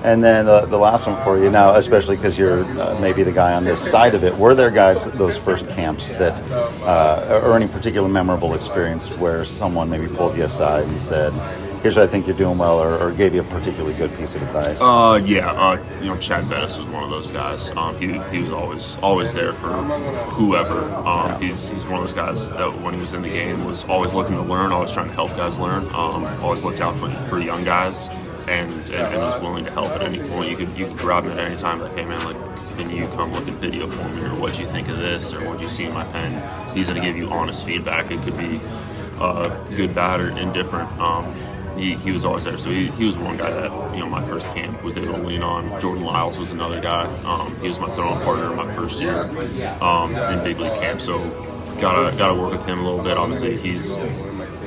And 0.03 0.23
then 0.23 0.47
uh, 0.47 0.65
the 0.65 0.77
last 0.77 1.05
one 1.05 1.21
for 1.23 1.37
you 1.37 1.51
now, 1.51 1.75
especially 1.75 2.15
because 2.15 2.37
you're 2.37 2.63
uh, 2.81 2.97
maybe 2.99 3.21
the 3.21 3.31
guy 3.31 3.53
on 3.53 3.63
this 3.63 3.79
side 3.79 4.15
of 4.15 4.23
it. 4.23 4.35
Were 4.35 4.55
there 4.55 4.71
guys 4.71 5.05
those 5.11 5.37
first 5.37 5.69
camps 5.69 6.13
that, 6.13 6.39
uh, 6.81 7.41
or 7.43 7.55
any 7.55 7.67
particular 7.67 8.09
memorable 8.09 8.55
experience 8.55 9.11
where 9.17 9.45
someone 9.45 9.89
maybe 9.89 10.07
pulled 10.07 10.35
you 10.35 10.43
aside 10.45 10.87
and 10.87 10.99
said, 10.99 11.31
"Here's 11.83 11.97
what 11.97 12.03
I 12.03 12.07
think 12.07 12.25
you're 12.25 12.35
doing 12.35 12.57
well," 12.57 12.79
or, 12.81 12.97
or 12.97 13.11
gave 13.11 13.35
you 13.35 13.41
a 13.41 13.43
particularly 13.43 13.93
good 13.93 14.09
piece 14.17 14.33
of 14.33 14.41
advice? 14.41 14.81
Uh, 14.81 15.21
yeah, 15.23 15.51
uh, 15.51 15.77
you 16.01 16.07
know, 16.07 16.17
Chad 16.17 16.49
Bettis 16.49 16.79
was 16.79 16.89
one 16.89 17.03
of 17.03 17.11
those 17.11 17.29
guys. 17.29 17.69
Um, 17.77 17.95
he, 17.97 18.19
he 18.31 18.39
was 18.39 18.51
always 18.51 18.97
always 19.03 19.33
there 19.33 19.53
for 19.53 19.67
whoever. 20.33 20.81
Um, 21.07 21.39
he's 21.39 21.69
he's 21.69 21.85
one 21.85 21.97
of 21.97 22.01
those 22.01 22.13
guys 22.13 22.49
that 22.53 22.73
when 22.81 22.95
he 22.95 22.99
was 22.99 23.13
in 23.13 23.21
the 23.21 23.29
game 23.29 23.63
was 23.65 23.83
always 23.85 24.15
looking 24.15 24.35
to 24.35 24.41
learn, 24.41 24.71
always 24.71 24.91
trying 24.91 25.09
to 25.09 25.13
help 25.13 25.29
guys 25.37 25.59
learn. 25.59 25.83
Um, 25.93 26.25
always 26.41 26.63
looked 26.63 26.81
out 26.81 26.95
for, 26.95 27.09
for 27.29 27.39
young 27.39 27.63
guys, 27.63 28.09
and, 28.49 28.71
and 28.89 28.91
and 28.91 29.17
was 29.17 29.39
willing 29.41 29.65
to 29.65 29.71
help 29.71 29.91
at 29.91 30.01
any 30.01 30.19
point. 30.29 30.49
You 30.49 30.57
could 30.57 30.77
you 30.77 30.87
could 30.87 30.97
grab 30.97 31.23
him 31.25 31.31
at 31.31 31.39
any 31.39 31.57
time, 31.57 31.79
like, 31.81 31.95
hey 31.97 32.05
man, 32.05 32.23
like. 32.25 32.51
Can 32.77 32.89
you 32.89 33.05
come 33.09 33.33
look 33.33 33.47
at 33.47 33.53
video 33.55 33.85
for 33.85 34.07
me, 34.09 34.23
or 34.23 34.33
what 34.39 34.53
do 34.53 34.61
you 34.61 34.65
think 34.65 34.87
of 34.87 34.97
this, 34.97 35.33
or 35.33 35.45
what 35.45 35.57
do 35.57 35.65
you 35.65 35.69
see 35.69 35.83
in 35.83 35.93
my 35.93 36.05
pen? 36.05 36.73
He's 36.73 36.87
to 36.87 36.99
give 36.99 37.17
you 37.17 37.29
honest 37.29 37.65
feedback. 37.65 38.09
It 38.09 38.21
could 38.21 38.37
be 38.37 38.61
uh, 39.19 39.49
good, 39.75 39.93
bad, 39.93 40.21
or 40.21 40.29
indifferent. 40.29 40.89
Um, 40.97 41.35
he, 41.77 41.95
he 41.95 42.11
was 42.11 42.23
always 42.23 42.45
there. 42.45 42.57
So 42.57 42.69
he, 42.71 42.87
he 42.87 43.05
was 43.05 43.17
one 43.17 43.37
guy 43.37 43.51
that, 43.51 43.93
you 43.93 43.99
know, 43.99 44.09
my 44.09 44.23
first 44.23 44.53
camp 44.55 44.81
was 44.83 44.97
able 44.97 45.13
to 45.13 45.21
lean 45.21 45.43
on. 45.43 45.79
Jordan 45.81 46.05
Lyles 46.05 46.39
was 46.39 46.49
another 46.49 46.81
guy. 46.81 47.05
Um, 47.23 47.53
he 47.59 47.67
was 47.67 47.77
my 47.79 47.93
throwing 47.93 48.21
partner 48.21 48.49
my 48.55 48.73
first 48.73 49.01
year 49.01 49.25
um, 49.81 50.15
in 50.15 50.41
big 50.43 50.57
league 50.57 50.73
camp. 50.79 51.01
So 51.01 51.19
gotta 51.79 52.15
gotta 52.17 52.33
work 52.33 52.53
with 52.53 52.65
him 52.65 52.79
a 52.79 52.83
little 52.83 53.03
bit. 53.03 53.17
Obviously, 53.17 53.57
he's 53.57 53.95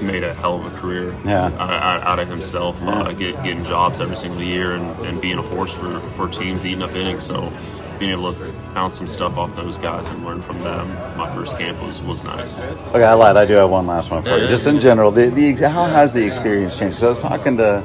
made 0.04 0.22
a 0.22 0.32
hell 0.34 0.56
of 0.56 0.66
a 0.66 0.76
career 0.76 1.14
Yeah. 1.24 1.46
out, 1.46 1.60
out 1.60 2.02
out 2.02 2.18
of 2.18 2.28
himself, 2.28 2.82
uh, 2.86 3.12
get, 3.12 3.34
getting 3.42 3.64
jobs 3.64 4.00
every 4.00 4.16
single 4.16 4.42
year 4.42 4.74
and, 4.74 5.06
and 5.06 5.20
being 5.20 5.38
a 5.38 5.42
horse 5.42 5.76
for, 5.76 5.98
for 6.00 6.28
teams, 6.28 6.64
eating 6.66 6.82
up 6.82 6.94
innings. 6.94 7.22
So 7.24 7.52
being 7.98 8.12
able 8.12 8.32
to 8.32 8.52
bounce 8.74 8.94
some 8.94 9.06
stuff 9.06 9.36
off 9.38 9.54
those 9.56 9.78
guys 9.78 10.08
and 10.10 10.24
learn 10.24 10.42
from 10.42 10.60
them, 10.60 10.88
my 11.16 11.32
first 11.34 11.56
camp 11.58 11.80
was, 11.82 12.02
was 12.02 12.24
nice. 12.24 12.62
Okay, 12.64 13.04
I 13.04 13.14
lied. 13.14 13.36
I 13.36 13.46
do 13.46 13.54
have 13.54 13.70
one 13.70 13.86
last 13.86 14.10
one 14.10 14.22
for 14.22 14.30
Yeah, 14.30 14.36
you. 14.36 14.48
Just 14.48 14.66
in 14.66 14.78
general, 14.80 15.10
the, 15.10 15.26
the 15.30 15.54
how 15.68 15.84
has 15.84 16.12
the 16.12 16.24
experience 16.26 16.78
changed? 16.78 16.96
So 16.98 17.06
I 17.06 17.08
was 17.10 17.20
talking 17.20 17.56
to, 17.58 17.84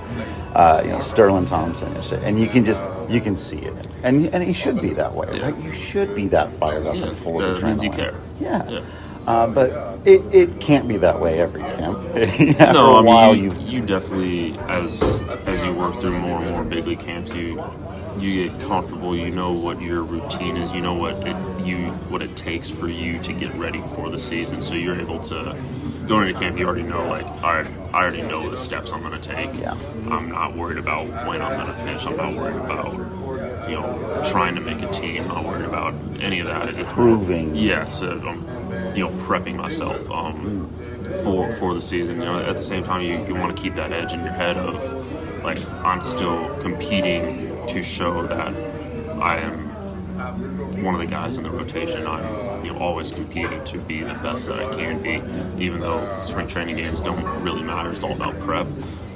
uh, 0.55 0.81
you 0.83 0.91
know, 0.91 0.99
Sterling 0.99 1.45
Thompson, 1.45 1.95
and 2.23 2.39
you 2.39 2.47
can 2.47 2.65
just 2.65 2.83
you 3.07 3.21
can 3.21 3.35
see 3.35 3.59
it, 3.59 3.87
and 4.03 4.27
and 4.33 4.43
he 4.43 4.51
should 4.51 4.81
be 4.81 4.89
that 4.95 5.13
way, 5.13 5.27
Yeah. 5.31 5.51
right? 5.51 5.57
You 5.63 5.71
should 5.71 6.15
be 6.15 6.27
that 6.29 6.51
fired 6.53 6.87
up 6.87 6.95
Yeah, 6.95 7.03
and 7.05 7.13
full 7.15 7.39
of 7.41 7.59
that 7.61 7.65
means 7.65 7.83
you 7.83 7.91
adrenaline. 7.91 7.95
care. 7.95 8.15
Yeah. 8.39 8.67
Yeah. 8.69 8.79
Uh, 9.27 9.45
but 9.47 9.69
it, 10.05 10.21
it 10.33 10.59
can't 10.59 10.87
be 10.87 10.97
that 10.97 11.19
way 11.19 11.39
every 11.39 11.61
camp. 11.61 11.99
After 12.59 12.73
no, 12.73 12.95
a 12.95 12.97
I 12.97 13.01
while, 13.01 13.33
mean, 13.33 13.35
you, 13.35 13.51
you 13.61 13.85
definitely 13.85 14.57
as 14.69 15.21
as 15.47 15.63
you 15.63 15.73
work 15.73 15.95
through 15.99 16.17
more 16.19 16.41
and 16.41 16.51
more 16.51 16.63
big 16.63 16.85
league 16.87 16.99
camps, 16.99 17.33
you 17.33 17.63
you 18.17 18.49
get 18.49 18.61
comfortable. 18.61 19.15
You 19.15 19.31
know 19.31 19.51
what 19.53 19.81
your 19.81 20.03
routine 20.03 20.57
is. 20.57 20.71
You 20.73 20.81
know 20.81 20.93
what 20.95 21.15
it 21.27 21.35
you 21.65 21.89
what 22.09 22.21
it 22.21 22.35
takes 22.35 22.69
for 22.69 22.87
you 22.89 23.19
to 23.19 23.33
get 23.33 23.53
ready 23.55 23.81
for 23.95 24.09
the 24.09 24.17
season. 24.17 24.61
So 24.61 24.75
you're 24.75 24.99
able 24.99 25.19
to 25.23 25.55
going 26.07 26.27
into 26.27 26.39
camp. 26.39 26.57
You 26.57 26.65
already 26.67 26.83
know 26.83 27.07
like 27.07 27.25
I 27.43 27.67
I 27.93 28.03
already 28.03 28.21
know 28.23 28.49
the 28.49 28.57
steps 28.57 28.91
I'm 28.93 29.01
going 29.01 29.19
to 29.19 29.29
take. 29.29 29.53
Yeah. 29.59 29.75
I'm 30.09 30.29
not 30.29 30.55
worried 30.55 30.77
about 30.77 31.07
when 31.27 31.41
I'm 31.41 31.53
going 31.59 31.67
to 31.75 31.83
pitch. 31.85 32.05
I'm 32.07 32.17
not 32.17 32.35
worried 32.35 32.57
about 32.57 32.93
you 33.69 33.75
know 33.75 34.21
trying 34.25 34.55
to 34.55 34.61
make 34.61 34.81
a 34.81 34.89
team. 34.91 35.23
I'm 35.23 35.27
not 35.29 35.45
worried 35.45 35.65
about 35.65 35.93
any 36.21 36.39
of 36.39 36.47
that. 36.47 36.69
It's 36.69 36.91
Proving. 36.93 37.55
yeah, 37.55 37.87
so 37.89 38.19
I'm, 38.19 38.47
you 38.99 39.05
know, 39.05 39.11
prepping 39.23 39.55
myself 39.55 40.11
um, 40.11 40.69
for 41.23 41.49
for 41.53 41.73
the 41.73 41.79
season. 41.81 42.17
You 42.17 42.25
know, 42.25 42.39
at 42.39 42.57
the 42.57 42.61
same 42.61 42.83
time, 42.83 43.01
you, 43.01 43.25
you 43.25 43.33
want 43.33 43.55
to 43.55 43.63
keep 43.63 43.73
that 43.75 43.93
edge 43.93 44.11
in 44.11 44.19
your 44.19 44.33
head 44.33 44.57
of 44.57 45.41
like 45.41 45.57
I'm 45.85 46.01
still 46.01 46.53
competing 46.59 47.65
to 47.67 47.81
show 47.81 48.27
that 48.27 48.53
I 49.21 49.37
am 49.37 49.69
one 50.83 50.95
of 50.95 50.99
the 50.99 51.07
guys 51.07 51.37
in 51.37 51.43
the 51.43 51.49
rotation. 51.49 52.05
I'm 52.05 52.65
you 52.65 52.73
know 52.73 52.79
always 52.79 53.15
competing 53.15 53.63
to 53.63 53.77
be 53.77 54.01
the 54.01 54.15
best 54.15 54.47
that 54.47 54.59
I 54.59 54.75
can 54.75 55.01
be, 55.01 55.21
even 55.63 55.79
though 55.79 56.21
spring 56.21 56.47
training 56.47 56.75
games 56.75 56.99
don't 56.99 57.23
really 57.41 57.63
matter. 57.63 57.93
It's 57.93 58.03
all 58.03 58.11
about 58.11 58.37
prep. 58.39 58.67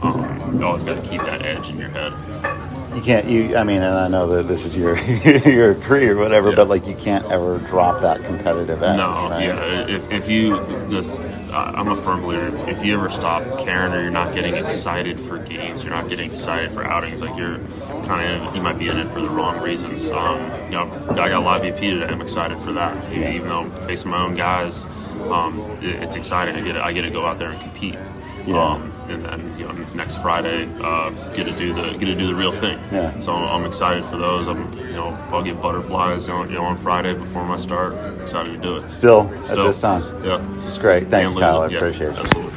Um, 0.02 0.60
you 0.60 0.66
always 0.66 0.86
got 0.86 1.04
to 1.04 1.10
keep 1.10 1.20
that 1.24 1.42
edge 1.42 1.70
in 1.70 1.78
your 1.78 1.90
head. 1.90 2.14
You 2.96 3.02
can't 3.02 3.26
you. 3.28 3.56
I 3.56 3.64
mean, 3.64 3.82
and 3.82 3.96
I 3.98 4.08
know 4.08 4.28
that 4.28 4.48
this 4.48 4.66
is 4.66 4.76
your 4.78 4.98
your 5.50 5.76
career, 5.76 6.16
whatever, 6.18 6.50
Yeah. 6.50 6.56
but 6.56 6.68
like 6.70 6.88
you 6.88 6.96
can't 6.96 7.26
ever 7.32 7.58
drop 7.60 8.02
that 8.02 8.24
competitive 8.24 8.82
edge. 8.84 8.98
No, 8.98 9.30
right? 9.30 9.44
yeah. 9.46 9.88
If, 9.88 10.12
if 10.12 10.30
you 10.30 10.64
this, 10.88 11.20
I'm 11.52 11.90
a 11.90 11.96
firm 11.96 12.22
believer. 12.22 12.48
If, 12.48 12.68
if 12.80 12.86
you 12.86 12.96
ever 12.98 13.10
stop 13.10 13.44
caring 13.60 13.94
or 13.94 14.02
you're 14.02 14.12
not 14.12 14.34
getting 14.34 14.56
excited 14.56 15.20
for 15.20 15.38
games, 15.40 15.84
you're 15.84 15.94
not 15.94 16.08
getting 16.10 16.30
excited 16.30 16.72
for 16.72 16.84
outings, 16.86 17.22
like 17.22 17.38
you're 17.38 17.60
kind 18.06 18.42
of 18.42 18.56
you 18.56 18.62
might 18.62 18.78
be 18.80 18.88
in 18.90 18.98
it 18.98 19.08
for 19.08 19.22
the 19.22 19.30
wrong 19.30 19.62
reasons. 19.62 20.10
Um, 20.12 20.40
you 20.66 20.72
know, 20.72 20.92
I 21.12 21.16
got 21.30 21.34
a 21.34 21.40
live 21.40 21.62
BP 21.62 21.80
today. 21.80 22.06
I'm 22.06 22.22
excited 22.22 22.58
for 22.60 22.72
that. 22.74 22.96
Even, 23.12 23.22
Yeah. 23.22 23.32
even 23.34 23.50
though 23.50 23.60
I'm 23.62 23.72
facing 23.88 24.12
my 24.12 24.24
own 24.24 24.36
guys, 24.36 24.86
um, 25.32 25.60
it, 25.82 26.02
it's 26.04 26.16
exciting. 26.16 26.56
I 26.56 26.62
get 26.62 26.78
I 26.78 26.94
get 26.94 27.02
to 27.04 27.10
go 27.12 27.26
out 27.26 27.38
there 27.40 27.50
and 27.50 27.60
compete. 27.60 27.96
Yeah. 28.46 28.62
Um, 28.62 28.93
and 29.10 29.24
then 29.26 29.60
you 29.60 29.66
know 29.66 29.74
next 29.96 30.22
Friday 30.22 30.68
uh, 30.82 31.10
get 31.36 31.46
to 31.46 31.56
do 31.56 31.74
the 31.74 31.92
get 31.98 32.06
to 32.06 32.16
do 32.16 32.28
the 32.28 32.36
real 32.36 32.52
thing. 32.52 32.78
Yeah. 32.92 33.18
So 33.20 33.34
I'm 33.34 33.66
excited 33.66 34.04
for 34.04 34.18
those. 34.18 34.48
I'm 34.48 34.62
you 34.78 34.94
know 34.94 35.10
I'll 35.32 35.44
get 35.44 35.62
butterflies 35.62 36.28
you 36.28 36.34
know, 36.34 36.44
you 36.44 36.56
know 36.56 36.64
on 36.66 36.78
Friday 36.78 37.14
before 37.14 37.44
my 37.46 37.58
start. 37.58 37.94
excited 38.22 38.52
to 38.54 38.58
do 38.60 38.76
it. 38.78 38.90
Still, 38.90 39.22
at 39.50 39.56
this 39.56 39.80
time, 39.82 40.02
Yeah. 40.24 40.42
it's 40.68 40.78
great. 40.78 41.08
Thanks, 41.08 41.34
Can't 41.34 41.36
lose 41.36 41.42
Kyle. 41.44 41.62
I 41.62 41.66
it. 41.66 41.72
Yeah, 41.72 41.78
appreciate 41.80 42.10
it. 42.12 42.18
Absolutely. 42.20 42.54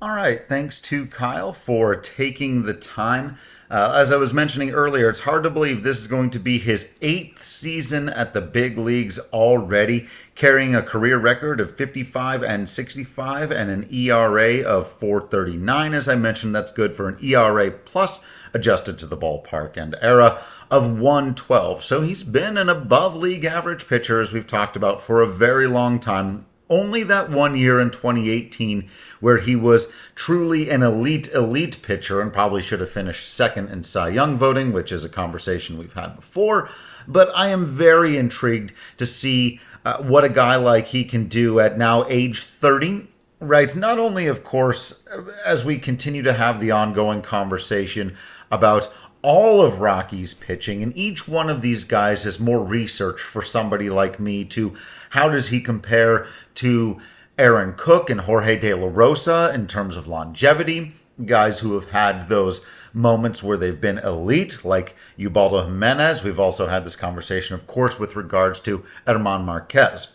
All 0.00 0.14
right. 0.14 0.46
Thanks 0.48 0.80
to 0.80 1.06
Kyle 1.06 1.52
for 1.52 1.94
taking 1.94 2.62
the 2.64 2.74
time. 2.74 3.36
Uh, 3.72 3.90
as 3.96 4.12
I 4.12 4.16
was 4.18 4.34
mentioning 4.34 4.72
earlier, 4.72 5.08
it's 5.08 5.20
hard 5.20 5.44
to 5.44 5.50
believe 5.50 5.82
this 5.82 5.98
is 5.98 6.06
going 6.06 6.28
to 6.32 6.38
be 6.38 6.58
his 6.58 6.92
eighth 7.00 7.42
season 7.42 8.10
at 8.10 8.34
the 8.34 8.42
big 8.42 8.76
leagues 8.76 9.18
already, 9.32 10.08
carrying 10.34 10.74
a 10.74 10.82
career 10.82 11.16
record 11.16 11.58
of 11.58 11.74
55 11.74 12.42
and 12.42 12.68
65 12.68 13.50
and 13.50 13.70
an 13.70 13.88
ERA 13.90 14.60
of 14.60 14.86
439. 14.86 15.94
As 15.94 16.06
I 16.06 16.16
mentioned, 16.16 16.54
that's 16.54 16.70
good 16.70 16.94
for 16.94 17.08
an 17.08 17.16
ERA 17.22 17.70
plus 17.70 18.20
adjusted 18.52 18.98
to 18.98 19.06
the 19.06 19.16
ballpark 19.16 19.78
and 19.78 19.96
era 20.02 20.44
of 20.70 20.98
112. 20.98 21.82
So 21.82 22.02
he's 22.02 22.24
been 22.24 22.58
an 22.58 22.68
above 22.68 23.16
league 23.16 23.46
average 23.46 23.88
pitcher, 23.88 24.20
as 24.20 24.34
we've 24.34 24.46
talked 24.46 24.76
about, 24.76 25.00
for 25.00 25.22
a 25.22 25.26
very 25.26 25.66
long 25.66 25.98
time 25.98 26.44
only 26.72 27.02
that 27.04 27.30
one 27.30 27.54
year 27.54 27.78
in 27.80 27.90
2018 27.90 28.88
where 29.20 29.36
he 29.36 29.54
was 29.54 29.92
truly 30.14 30.70
an 30.70 30.82
elite, 30.82 31.28
elite 31.34 31.80
pitcher 31.82 32.20
and 32.22 32.32
probably 32.32 32.62
should 32.62 32.80
have 32.80 32.90
finished 32.90 33.28
second 33.28 33.68
in 33.68 33.82
Cy 33.82 34.08
Young 34.08 34.36
voting, 34.36 34.72
which 34.72 34.90
is 34.90 35.04
a 35.04 35.08
conversation 35.08 35.78
we've 35.78 35.92
had 35.92 36.16
before. 36.16 36.70
But 37.06 37.30
I 37.36 37.48
am 37.48 37.66
very 37.66 38.16
intrigued 38.16 38.72
to 38.96 39.04
see 39.04 39.60
uh, 39.84 39.98
what 39.98 40.24
a 40.24 40.28
guy 40.28 40.56
like 40.56 40.86
he 40.86 41.04
can 41.04 41.28
do 41.28 41.60
at 41.60 41.76
now 41.76 42.06
age 42.08 42.40
30. 42.40 43.06
Right. 43.40 43.74
Not 43.74 43.98
only, 43.98 44.26
of 44.28 44.42
course, 44.42 45.04
as 45.44 45.64
we 45.64 45.76
continue 45.76 46.22
to 46.22 46.32
have 46.32 46.60
the 46.60 46.70
ongoing 46.70 47.20
conversation 47.22 48.16
about 48.50 48.90
all 49.22 49.62
of 49.62 49.80
Rockies 49.80 50.34
pitching, 50.34 50.82
and 50.82 50.96
each 50.96 51.28
one 51.28 51.48
of 51.48 51.62
these 51.62 51.84
guys 51.84 52.26
is 52.26 52.40
more 52.40 52.62
research 52.62 53.20
for 53.20 53.40
somebody 53.40 53.88
like 53.88 54.18
me 54.18 54.44
to 54.46 54.74
how 55.10 55.28
does 55.28 55.48
he 55.48 55.60
compare 55.60 56.26
to 56.56 57.00
Aaron 57.38 57.74
Cook 57.76 58.10
and 58.10 58.20
Jorge 58.20 58.58
De 58.58 58.74
La 58.74 58.90
Rosa 58.92 59.52
in 59.54 59.66
terms 59.66 59.96
of 59.96 60.08
longevity, 60.08 60.92
guys 61.24 61.60
who 61.60 61.74
have 61.74 61.90
had 61.90 62.28
those 62.28 62.64
moments 62.92 63.42
where 63.42 63.56
they've 63.56 63.80
been 63.80 63.98
elite, 63.98 64.64
like 64.64 64.96
Ubaldo 65.16 65.64
Jimenez. 65.64 66.22
We've 66.22 66.40
also 66.40 66.66
had 66.66 66.84
this 66.84 66.96
conversation, 66.96 67.54
of 67.54 67.66
course, 67.66 67.98
with 67.98 68.16
regards 68.16 68.60
to 68.60 68.84
German 69.06 69.44
Marquez. 69.44 70.08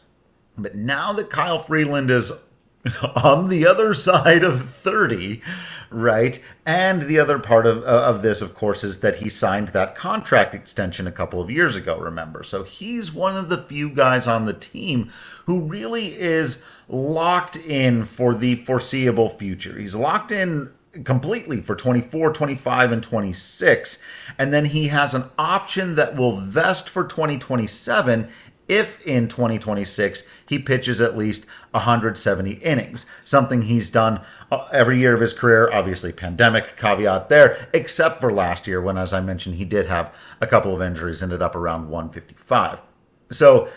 But 0.57 0.75
now 0.75 1.13
that 1.13 1.29
Kyle 1.29 1.59
Freeland 1.59 2.11
is 2.11 2.31
on 3.23 3.49
the 3.49 3.67
other 3.67 3.93
side 3.93 4.43
of 4.43 4.69
30, 4.69 5.41
right? 5.89 6.39
And 6.65 7.03
the 7.03 7.20
other 7.20 7.39
part 7.39 7.65
of, 7.65 7.84
uh, 7.84 8.03
of 8.06 8.22
this, 8.22 8.41
of 8.41 8.53
course, 8.53 8.84
is 8.84 9.00
that 9.00 9.17
he 9.17 9.29
signed 9.29 9.70
that 9.70 9.96
contract 9.96 10.53
extension 10.53 11.08
a 11.08 11.12
couple 11.12 11.41
of 11.41 11.50
years 11.50 11.75
ago, 11.75 11.98
remember? 11.98 12.44
So 12.44 12.63
he's 12.63 13.12
one 13.12 13.38
of 13.38 13.50
the 13.50 13.63
few 13.63 13.89
guys 13.89 14.27
on 14.27 14.46
the 14.46 14.53
team 14.53 15.12
who 15.46 15.62
really 15.62 16.13
is 16.13 16.63
locked 16.89 17.58
in 17.58 18.06
for 18.06 18.34
the 18.34 18.56
foreseeable 18.56 19.29
future. 19.29 19.77
He's 19.77 19.96
locked 19.96 20.32
in 20.32 20.72
completely 21.03 21.62
for 21.62 21.75
24, 21.75 22.34
25, 22.34 22.91
and 22.91 23.03
26. 23.03 24.00
And 24.38 24.53
then 24.53 24.65
he 24.65 24.88
has 24.88 25.13
an 25.13 25.25
option 25.38 25.96
that 25.96 26.15
will 26.15 26.39
vest 26.39 26.89
for 26.89 27.03
2027 27.03 28.29
if 28.67 29.05
in 29.05 29.27
2026 29.27 30.27
he 30.47 30.59
pitches 30.59 31.01
at 31.01 31.17
least 31.17 31.45
170 31.71 32.51
innings, 32.53 33.05
something 33.24 33.62
he's 33.62 33.89
done 33.89 34.21
uh, 34.51 34.67
every 34.71 35.00
year 35.00 35.13
of 35.13 35.21
his 35.21 35.33
career. 35.33 35.69
Obviously, 35.71 36.12
pandemic 36.12 36.75
caveat 36.77 37.29
there, 37.29 37.67
except 37.74 38.21
for 38.21 38.31
last 38.31 38.67
year 38.67 38.81
when, 38.81 38.97
as 38.97 39.13
I 39.13 39.21
mentioned, 39.21 39.55
he 39.55 39.65
did 39.65 39.86
have 39.86 40.13
a 40.41 40.47
couple 40.47 40.74
of 40.74 40.81
injuries, 40.81 41.24
ended 41.24 41.41
up 41.41 41.55
around 41.55 41.89
155. 41.89 42.81
So, 43.31 43.69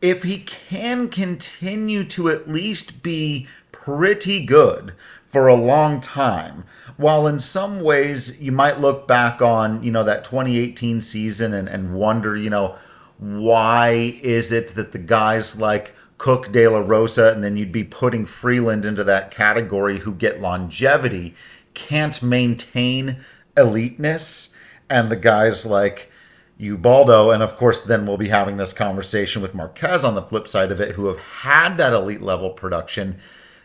if 0.00 0.24
he 0.24 0.38
can 0.38 1.08
continue 1.08 2.02
to 2.04 2.28
at 2.28 2.48
least 2.48 3.02
be 3.02 3.46
pretty 3.70 4.44
good 4.44 4.92
for 5.32 5.48
a 5.48 5.54
long 5.54 5.98
time. 6.00 6.62
While 6.98 7.26
in 7.26 7.38
some 7.38 7.80
ways 7.80 8.40
you 8.40 8.52
might 8.52 8.80
look 8.80 9.08
back 9.08 9.40
on, 9.40 9.82
you 9.82 9.90
know, 9.90 10.04
that 10.04 10.24
2018 10.24 11.00
season 11.00 11.54
and, 11.54 11.68
and 11.68 11.94
wonder, 11.94 12.36
you 12.36 12.50
know, 12.50 12.76
why 13.18 14.18
is 14.22 14.52
it 14.52 14.68
that 14.74 14.92
the 14.92 14.98
guys 14.98 15.60
like 15.60 15.94
Cook, 16.18 16.52
De 16.52 16.68
La 16.68 16.78
Rosa, 16.78 17.32
and 17.32 17.42
then 17.42 17.56
you'd 17.56 17.72
be 17.72 17.84
putting 17.84 18.24
Freeland 18.26 18.84
into 18.84 19.02
that 19.04 19.30
category 19.30 19.98
who 19.98 20.14
get 20.14 20.40
longevity, 20.40 21.34
can't 21.74 22.22
maintain 22.22 23.16
eliteness, 23.56 24.54
and 24.88 25.10
the 25.10 25.16
guys 25.16 25.66
like 25.66 26.12
Ubaldo, 26.58 27.32
and 27.32 27.42
of 27.42 27.56
course, 27.56 27.80
then 27.80 28.06
we'll 28.06 28.16
be 28.16 28.28
having 28.28 28.56
this 28.56 28.72
conversation 28.72 29.42
with 29.42 29.54
Marquez 29.54 30.04
on 30.04 30.14
the 30.14 30.22
flip 30.22 30.46
side 30.46 30.70
of 30.70 30.80
it, 30.80 30.92
who 30.92 31.06
have 31.06 31.18
had 31.18 31.76
that 31.78 31.92
elite 31.92 32.22
level 32.22 32.50
production. 32.50 33.18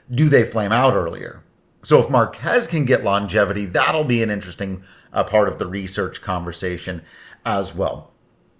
Do 0.09 0.29
they 0.29 0.43
flame 0.43 0.71
out 0.71 0.95
earlier? 0.95 1.43
So 1.83 1.99
if 1.99 2.09
Marquez 2.09 2.65
can 2.65 2.85
get 2.85 3.03
longevity, 3.03 3.65
that'll 3.65 4.03
be 4.03 4.23
an 4.23 4.31
interesting 4.31 4.83
uh, 5.13 5.23
part 5.23 5.47
of 5.47 5.59
the 5.59 5.67
research 5.67 6.21
conversation 6.21 7.03
as 7.45 7.75
well. 7.75 8.13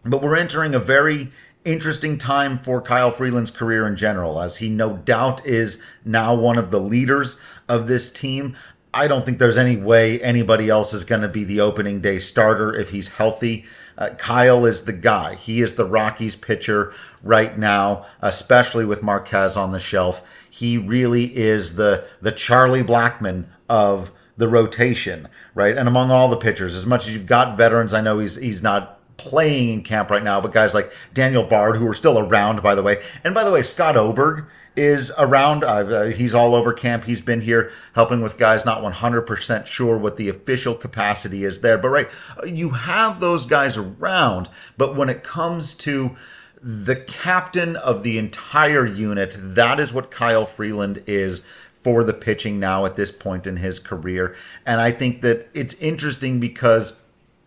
But 0.07 0.21
we're 0.21 0.37
entering 0.37 0.73
a 0.73 0.79
very 0.79 1.29
interesting 1.65 2.17
time 2.17 2.59
for 2.59 2.81
Kyle 2.81 3.11
Freeland's 3.11 3.51
career 3.51 3.85
in 3.87 3.97
general, 3.97 4.39
as 4.41 4.57
he 4.57 4.69
no 4.69 4.95
doubt 4.97 5.45
is 5.45 5.83
now 6.05 6.33
one 6.33 6.57
of 6.57 6.71
the 6.71 6.79
leaders 6.79 7.37
of 7.67 7.87
this 7.87 8.09
team. 8.09 8.55
I 8.93 9.07
don't 9.07 9.25
think 9.25 9.37
there's 9.37 9.57
any 9.57 9.75
way 9.75 10.19
anybody 10.21 10.69
else 10.69 10.93
is 10.93 11.03
going 11.03 11.21
to 11.21 11.27
be 11.27 11.43
the 11.43 11.59
opening 11.59 11.99
day 11.99 12.19
starter 12.19 12.73
if 12.73 12.89
he's 12.89 13.09
healthy. 13.09 13.65
Uh, 13.97 14.09
Kyle 14.11 14.65
is 14.65 14.83
the 14.83 14.93
guy. 14.93 15.35
He 15.35 15.61
is 15.61 15.73
the 15.73 15.85
Rockies 15.85 16.37
pitcher 16.37 16.93
right 17.21 17.57
now, 17.59 18.05
especially 18.21 18.85
with 18.85 19.03
Marquez 19.03 19.57
on 19.57 19.71
the 19.71 19.79
shelf. 19.79 20.25
He 20.49 20.77
really 20.77 21.35
is 21.35 21.75
the 21.75 22.05
the 22.21 22.31
Charlie 22.31 22.83
Blackmon 22.83 23.45
of 23.67 24.13
the 24.37 24.47
rotation, 24.47 25.27
right? 25.53 25.75
And 25.75 25.89
among 25.89 26.11
all 26.11 26.29
the 26.29 26.37
pitchers, 26.37 26.75
as 26.75 26.85
much 26.85 27.07
as 27.07 27.13
you've 27.13 27.25
got 27.25 27.57
veterans, 27.57 27.93
I 27.93 28.01
know 28.01 28.19
he's 28.19 28.35
he's 28.35 28.63
not 28.63 28.96
playing 29.17 29.69
in 29.69 29.83
camp 29.83 30.11
right 30.11 30.23
now, 30.23 30.39
but 30.39 30.53
guys 30.53 30.73
like 30.73 30.91
Daniel 31.13 31.43
Bard, 31.43 31.75
who 31.75 31.87
are 31.87 31.93
still 31.93 32.19
around, 32.19 32.61
by 32.61 32.75
the 32.75 32.83
way. 32.83 33.03
And 33.23 33.33
by 33.33 33.43
the 33.43 33.51
way, 33.51 33.63
Scott 33.63 33.97
Oberg 33.97 34.45
is 34.75 35.11
around. 35.17 35.63
Uh, 35.63 36.05
he's 36.05 36.35
all 36.35 36.55
over 36.55 36.71
camp. 36.71 37.03
He's 37.03 37.21
been 37.21 37.41
here 37.41 37.71
helping 37.93 38.21
with 38.21 38.37
guys, 38.37 38.63
not 38.63 38.83
100% 38.83 39.65
sure 39.65 39.97
what 39.97 40.17
the 40.17 40.29
official 40.29 40.75
capacity 40.75 41.43
is 41.43 41.61
there. 41.61 41.77
But, 41.77 41.89
right, 41.89 42.09
you 42.45 42.69
have 42.69 43.19
those 43.19 43.45
guys 43.45 43.75
around. 43.75 44.49
But 44.77 44.95
when 44.95 45.09
it 45.09 45.23
comes 45.23 45.73
to 45.75 46.15
the 46.61 46.95
captain 46.95 47.75
of 47.77 48.03
the 48.03 48.17
entire 48.17 48.85
unit, 48.85 49.35
that 49.39 49.79
is 49.79 49.93
what 49.93 50.11
Kyle 50.11 50.45
Freeland 50.45 51.03
is 51.07 51.43
for 51.83 52.03
the 52.03 52.13
pitching 52.13 52.59
now 52.59 52.85
at 52.85 52.95
this 52.95 53.11
point 53.11 53.47
in 53.47 53.57
his 53.57 53.79
career. 53.79 54.35
And 54.65 54.79
I 54.79 54.91
think 54.91 55.21
that 55.21 55.47
it's 55.53 55.73
interesting 55.75 56.39
because 56.39 56.99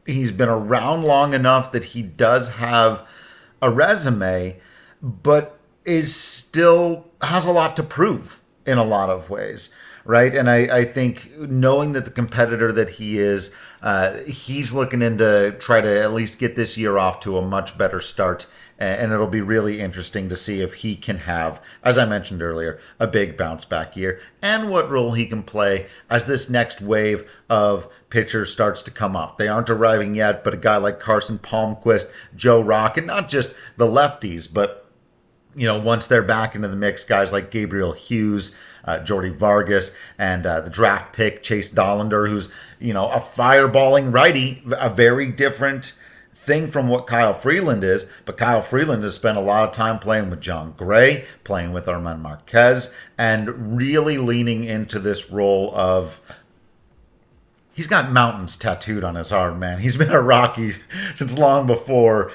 he's 0.06 0.30
been 0.30 0.48
around 0.48 1.04
long 1.04 1.34
enough 1.34 1.72
that 1.72 1.84
he 1.84 2.02
does 2.02 2.48
have 2.48 3.06
a 3.62 3.70
resume, 3.70 4.58
but 5.02 5.58
is 5.84 6.14
still 6.14 7.06
has 7.22 7.46
a 7.46 7.52
lot 7.52 7.76
to 7.76 7.82
prove 7.82 8.40
in 8.66 8.78
a 8.78 8.84
lot 8.84 9.10
of 9.10 9.30
ways, 9.30 9.70
right? 10.04 10.34
And 10.34 10.48
I, 10.48 10.78
I 10.78 10.84
think 10.84 11.30
knowing 11.38 11.92
that 11.92 12.04
the 12.04 12.10
competitor 12.10 12.72
that 12.72 12.90
he 12.90 13.18
is, 13.18 13.54
uh, 13.82 14.18
he's 14.18 14.72
looking 14.72 15.02
into 15.02 15.54
try 15.58 15.80
to 15.80 16.02
at 16.02 16.12
least 16.12 16.38
get 16.38 16.56
this 16.56 16.76
year 16.76 16.98
off 16.98 17.20
to 17.20 17.38
a 17.38 17.42
much 17.42 17.76
better 17.78 18.00
start 18.00 18.46
and 18.80 19.12
it'll 19.12 19.26
be 19.26 19.42
really 19.42 19.78
interesting 19.78 20.30
to 20.30 20.34
see 20.34 20.62
if 20.62 20.72
he 20.72 20.96
can 20.96 21.18
have, 21.18 21.60
as 21.84 21.98
I 21.98 22.06
mentioned 22.06 22.42
earlier, 22.42 22.80
a 22.98 23.06
big 23.06 23.36
bounce 23.36 23.66
back 23.66 23.94
year 23.94 24.20
and 24.40 24.70
what 24.70 24.90
role 24.90 25.12
he 25.12 25.26
can 25.26 25.42
play 25.42 25.86
as 26.08 26.24
this 26.24 26.48
next 26.48 26.80
wave 26.80 27.30
of 27.50 27.88
pitchers 28.08 28.50
starts 28.50 28.80
to 28.82 28.90
come 28.90 29.14
up. 29.14 29.36
They 29.36 29.48
aren't 29.48 29.68
arriving 29.68 30.14
yet, 30.14 30.42
but 30.42 30.54
a 30.54 30.56
guy 30.56 30.78
like 30.78 30.98
Carson 30.98 31.38
Palmquist, 31.38 32.10
Joe 32.34 32.62
Rock, 32.62 32.96
and 32.96 33.06
not 33.06 33.28
just 33.28 33.54
the 33.76 33.86
lefties, 33.86 34.50
but 34.52 34.89
you 35.54 35.66
know, 35.66 35.78
once 35.80 36.06
they're 36.06 36.22
back 36.22 36.54
into 36.54 36.68
the 36.68 36.76
mix, 36.76 37.04
guys 37.04 37.32
like 37.32 37.50
Gabriel 37.50 37.92
Hughes, 37.92 38.56
uh, 38.84 38.98
Jordy 39.00 39.30
Vargas, 39.30 39.94
and 40.18 40.46
uh, 40.46 40.60
the 40.60 40.70
draft 40.70 41.12
pick 41.12 41.42
Chase 41.42 41.70
Dollander, 41.70 42.28
who's 42.28 42.48
you 42.78 42.92
know 42.92 43.10
a 43.10 43.18
fireballing 43.18 44.12
righty, 44.12 44.62
a 44.72 44.88
very 44.88 45.30
different 45.30 45.94
thing 46.34 46.66
from 46.66 46.88
what 46.88 47.06
Kyle 47.06 47.34
Freeland 47.34 47.84
is, 47.84 48.06
but 48.24 48.36
Kyle 48.36 48.62
Freeland 48.62 49.02
has 49.02 49.14
spent 49.14 49.36
a 49.36 49.42
lot 49.42 49.68
of 49.68 49.72
time 49.72 49.98
playing 49.98 50.30
with 50.30 50.40
Jon 50.40 50.72
Gray, 50.76 51.24
playing 51.44 51.72
with 51.72 51.86
German 51.86 52.20
Marquez, 52.20 52.94
and 53.18 53.76
really 53.76 54.16
leaning 54.16 54.64
into 54.64 54.98
this 54.98 55.30
role 55.30 55.74
of 55.74 56.20
he's 57.74 57.88
got 57.88 58.12
mountains 58.12 58.56
tattooed 58.56 59.04
on 59.04 59.16
his 59.16 59.32
arm, 59.32 59.58
man. 59.58 59.80
He's 59.80 59.96
been 59.96 60.12
a 60.12 60.20
Rocky 60.20 60.76
since 61.14 61.36
long 61.36 61.66
before 61.66 62.32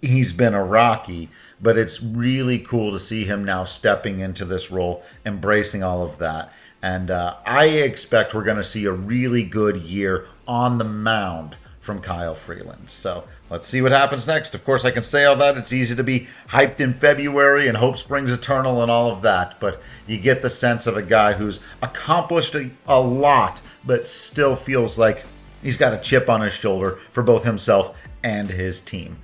he's 0.00 0.32
been 0.32 0.54
a 0.54 0.64
Rocky, 0.64 1.28
but 1.64 1.76
it's 1.76 2.00
really 2.00 2.60
cool 2.60 2.92
to 2.92 3.00
see 3.00 3.24
him 3.24 3.44
now 3.44 3.64
stepping 3.64 4.20
into 4.20 4.44
this 4.44 4.70
role, 4.70 5.02
embracing 5.26 5.82
all 5.82 6.04
of 6.04 6.18
that. 6.18 6.52
And 6.82 7.10
uh, 7.10 7.36
I 7.44 7.64
expect 7.64 8.34
we're 8.34 8.44
going 8.44 8.58
to 8.58 8.62
see 8.62 8.84
a 8.84 8.92
really 8.92 9.42
good 9.42 9.78
year 9.78 10.26
on 10.46 10.78
the 10.78 10.84
mound 10.84 11.56
from 11.80 12.00
Kyle 12.00 12.34
Freeland. 12.34 12.88
So 12.88 13.24
Let's 13.50 13.68
see 13.68 13.82
what 13.82 13.92
happens 13.92 14.26
next. 14.26 14.54
Of 14.54 14.64
course, 14.64 14.86
I 14.86 14.90
can 14.90 15.02
say 15.02 15.26
all 15.26 15.36
that. 15.36 15.58
It's 15.58 15.72
easy 15.72 15.94
to 15.94 16.02
be 16.02 16.26
hyped 16.48 16.80
in 16.80 16.94
February 16.94 17.68
and 17.68 17.76
hope 17.76 17.98
springs 17.98 18.32
eternal 18.32 18.82
and 18.82 18.90
all 18.90 19.10
of 19.10 19.22
that, 19.22 19.60
but 19.60 19.82
you 20.06 20.18
get 20.18 20.40
the 20.40 20.48
sense 20.48 20.86
of 20.86 20.96
a 20.96 21.02
guy 21.02 21.34
who's 21.34 21.60
accomplished 21.82 22.54
a, 22.54 22.70
a 22.86 22.98
lot, 22.98 23.60
but 23.84 24.08
still 24.08 24.56
feels 24.56 24.98
like 24.98 25.24
he's 25.62 25.76
got 25.76 25.92
a 25.92 25.98
chip 25.98 26.30
on 26.30 26.40
his 26.40 26.54
shoulder 26.54 26.98
for 27.12 27.22
both 27.22 27.44
himself 27.44 27.96
and 28.22 28.48
his 28.48 28.80
team. 28.80 29.18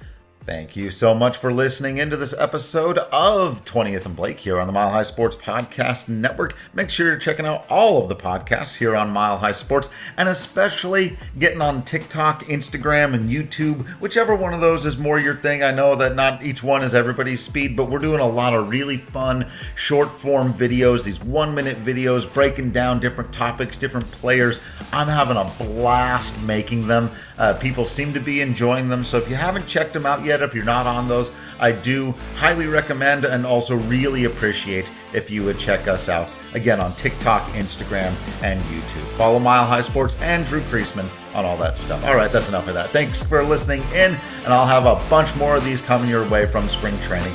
Thank 0.51 0.75
you 0.75 0.91
so 0.91 1.15
much 1.15 1.37
for 1.37 1.53
listening 1.53 1.99
into 1.99 2.17
this 2.17 2.35
episode 2.37 2.99
of 2.99 3.65
20th 3.65 4.05
and 4.05 4.17
Blake 4.17 4.41
here 4.41 4.59
on 4.59 4.67
the 4.67 4.73
Mile 4.73 4.91
High 4.91 5.05
Sports 5.05 5.37
Podcast 5.37 6.09
Network. 6.09 6.57
Make 6.75 6.91
sure 6.91 7.07
you're 7.07 7.19
checking 7.19 7.47
out 7.47 7.65
all 7.71 8.03
of 8.03 8.09
the 8.09 8.17
podcasts 8.17 8.75
here 8.75 8.97
on 8.97 9.11
Mile 9.11 9.39
High 9.39 9.53
Sports 9.53 9.91
and 10.17 10.29
especially 10.29 11.17
getting 11.39 11.61
on 11.61 11.85
TikTok, 11.85 12.47
Instagram, 12.47 13.15
and 13.15 13.31
YouTube, 13.31 13.87
whichever 14.01 14.35
one 14.35 14.53
of 14.53 14.61
those 14.61 14.87
is 14.87 14.99
more 14.99 15.21
your 15.21 15.37
thing. 15.37 15.63
I 15.63 15.71
know 15.71 15.95
that 15.95 16.17
not 16.17 16.43
each 16.45 16.65
one 16.65 16.83
is 16.83 16.97
everybody's 16.97 17.41
speed, 17.41 17.77
but 17.77 17.89
we're 17.89 18.01
doing 18.01 18.19
a 18.19 18.27
lot 18.27 18.53
of 18.53 18.69
really 18.69 18.97
fun 18.97 19.47
short 19.77 20.11
form 20.11 20.53
videos, 20.53 21.05
these 21.05 21.21
one 21.21 21.55
minute 21.55 21.79
videos 21.85 22.31
breaking 22.35 22.73
down 22.73 22.99
different 22.99 23.33
topics, 23.33 23.77
different 23.77 24.11
players. 24.11 24.59
I'm 24.93 25.07
having 25.07 25.37
a 25.37 25.45
blast 25.65 26.43
making 26.43 26.89
them. 26.89 27.09
Uh, 27.39 27.55
people 27.55 27.87
seem 27.87 28.13
to 28.13 28.21
be 28.21 28.41
enjoying 28.41 28.89
them. 28.89 29.05
So 29.05 29.17
if 29.17 29.31
you 29.31 29.37
haven't 29.37 29.69
checked 29.69 29.93
them 29.93 30.05
out 30.05 30.25
yet, 30.25 30.39
if 30.42 30.55
you're 30.55 30.64
not 30.64 30.87
on 30.87 31.09
those, 31.09 31.31
I 31.59 31.72
do 31.72 32.12
highly 32.37 32.66
recommend 32.66 33.24
and 33.24 33.44
also 33.44 33.76
really 33.76 34.24
appreciate 34.24 34.90
if 35.12 35.31
you 35.31 35.44
would 35.44 35.59
check 35.59 35.88
us 35.88 36.09
out 36.09 36.33
again 36.55 36.81
on 36.81 36.94
TikTok, 36.94 37.42
Instagram, 37.53 38.12
and 38.42 38.61
YouTube. 38.64 39.05
Follow 39.16 39.38
Mile 39.38 39.66
High 39.66 39.83
Sports 39.83 40.16
and 40.20 40.44
Drew 40.46 40.61
Creasman 40.62 41.09
on 41.35 41.44
all 41.44 41.57
that 41.59 41.76
stuff. 41.79 42.05
All 42.07 42.16
right, 42.16 42.31
that's 42.31 42.48
enough 42.48 42.68
of 42.68 42.74
that. 42.74 42.90
Thanks 42.90 43.22
for 43.22 43.42
listening 43.42 43.83
in, 43.94 44.16
and 44.44 44.53
I'll 44.53 44.66
have 44.66 44.87
a 44.87 45.00
bunch 45.11 45.35
more 45.37 45.57
of 45.57 45.64
these 45.64 45.83
coming 45.83 46.09
your 46.09 46.29
way 46.29 46.46
from 46.46 46.68
spring 46.68 46.98
training. 47.00 47.35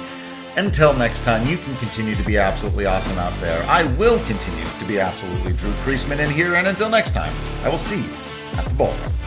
Until 0.57 0.93
next 0.93 1.23
time, 1.25 1.45
you 1.47 1.57
can 1.57 1.75
continue 1.77 2.15
to 2.15 2.23
be 2.23 2.37
absolutely 2.37 2.85
awesome 2.85 3.17
out 3.17 3.33
there. 3.41 3.61
I 3.69 3.83
will 3.97 4.19
continue 4.25 4.63
to 4.63 4.85
be 4.85 4.99
absolutely 4.99 5.53
Drew 5.53 5.71
Creasman 5.83 6.19
in 6.19 6.29
here, 6.29 6.55
and 6.55 6.67
until 6.67 6.89
next 6.89 7.11
time, 7.11 7.33
I 7.63 7.69
will 7.69 7.77
see 7.77 7.97
you 7.97 8.09
at 8.57 8.65
the 8.65 8.71
ballpark. 8.71 9.24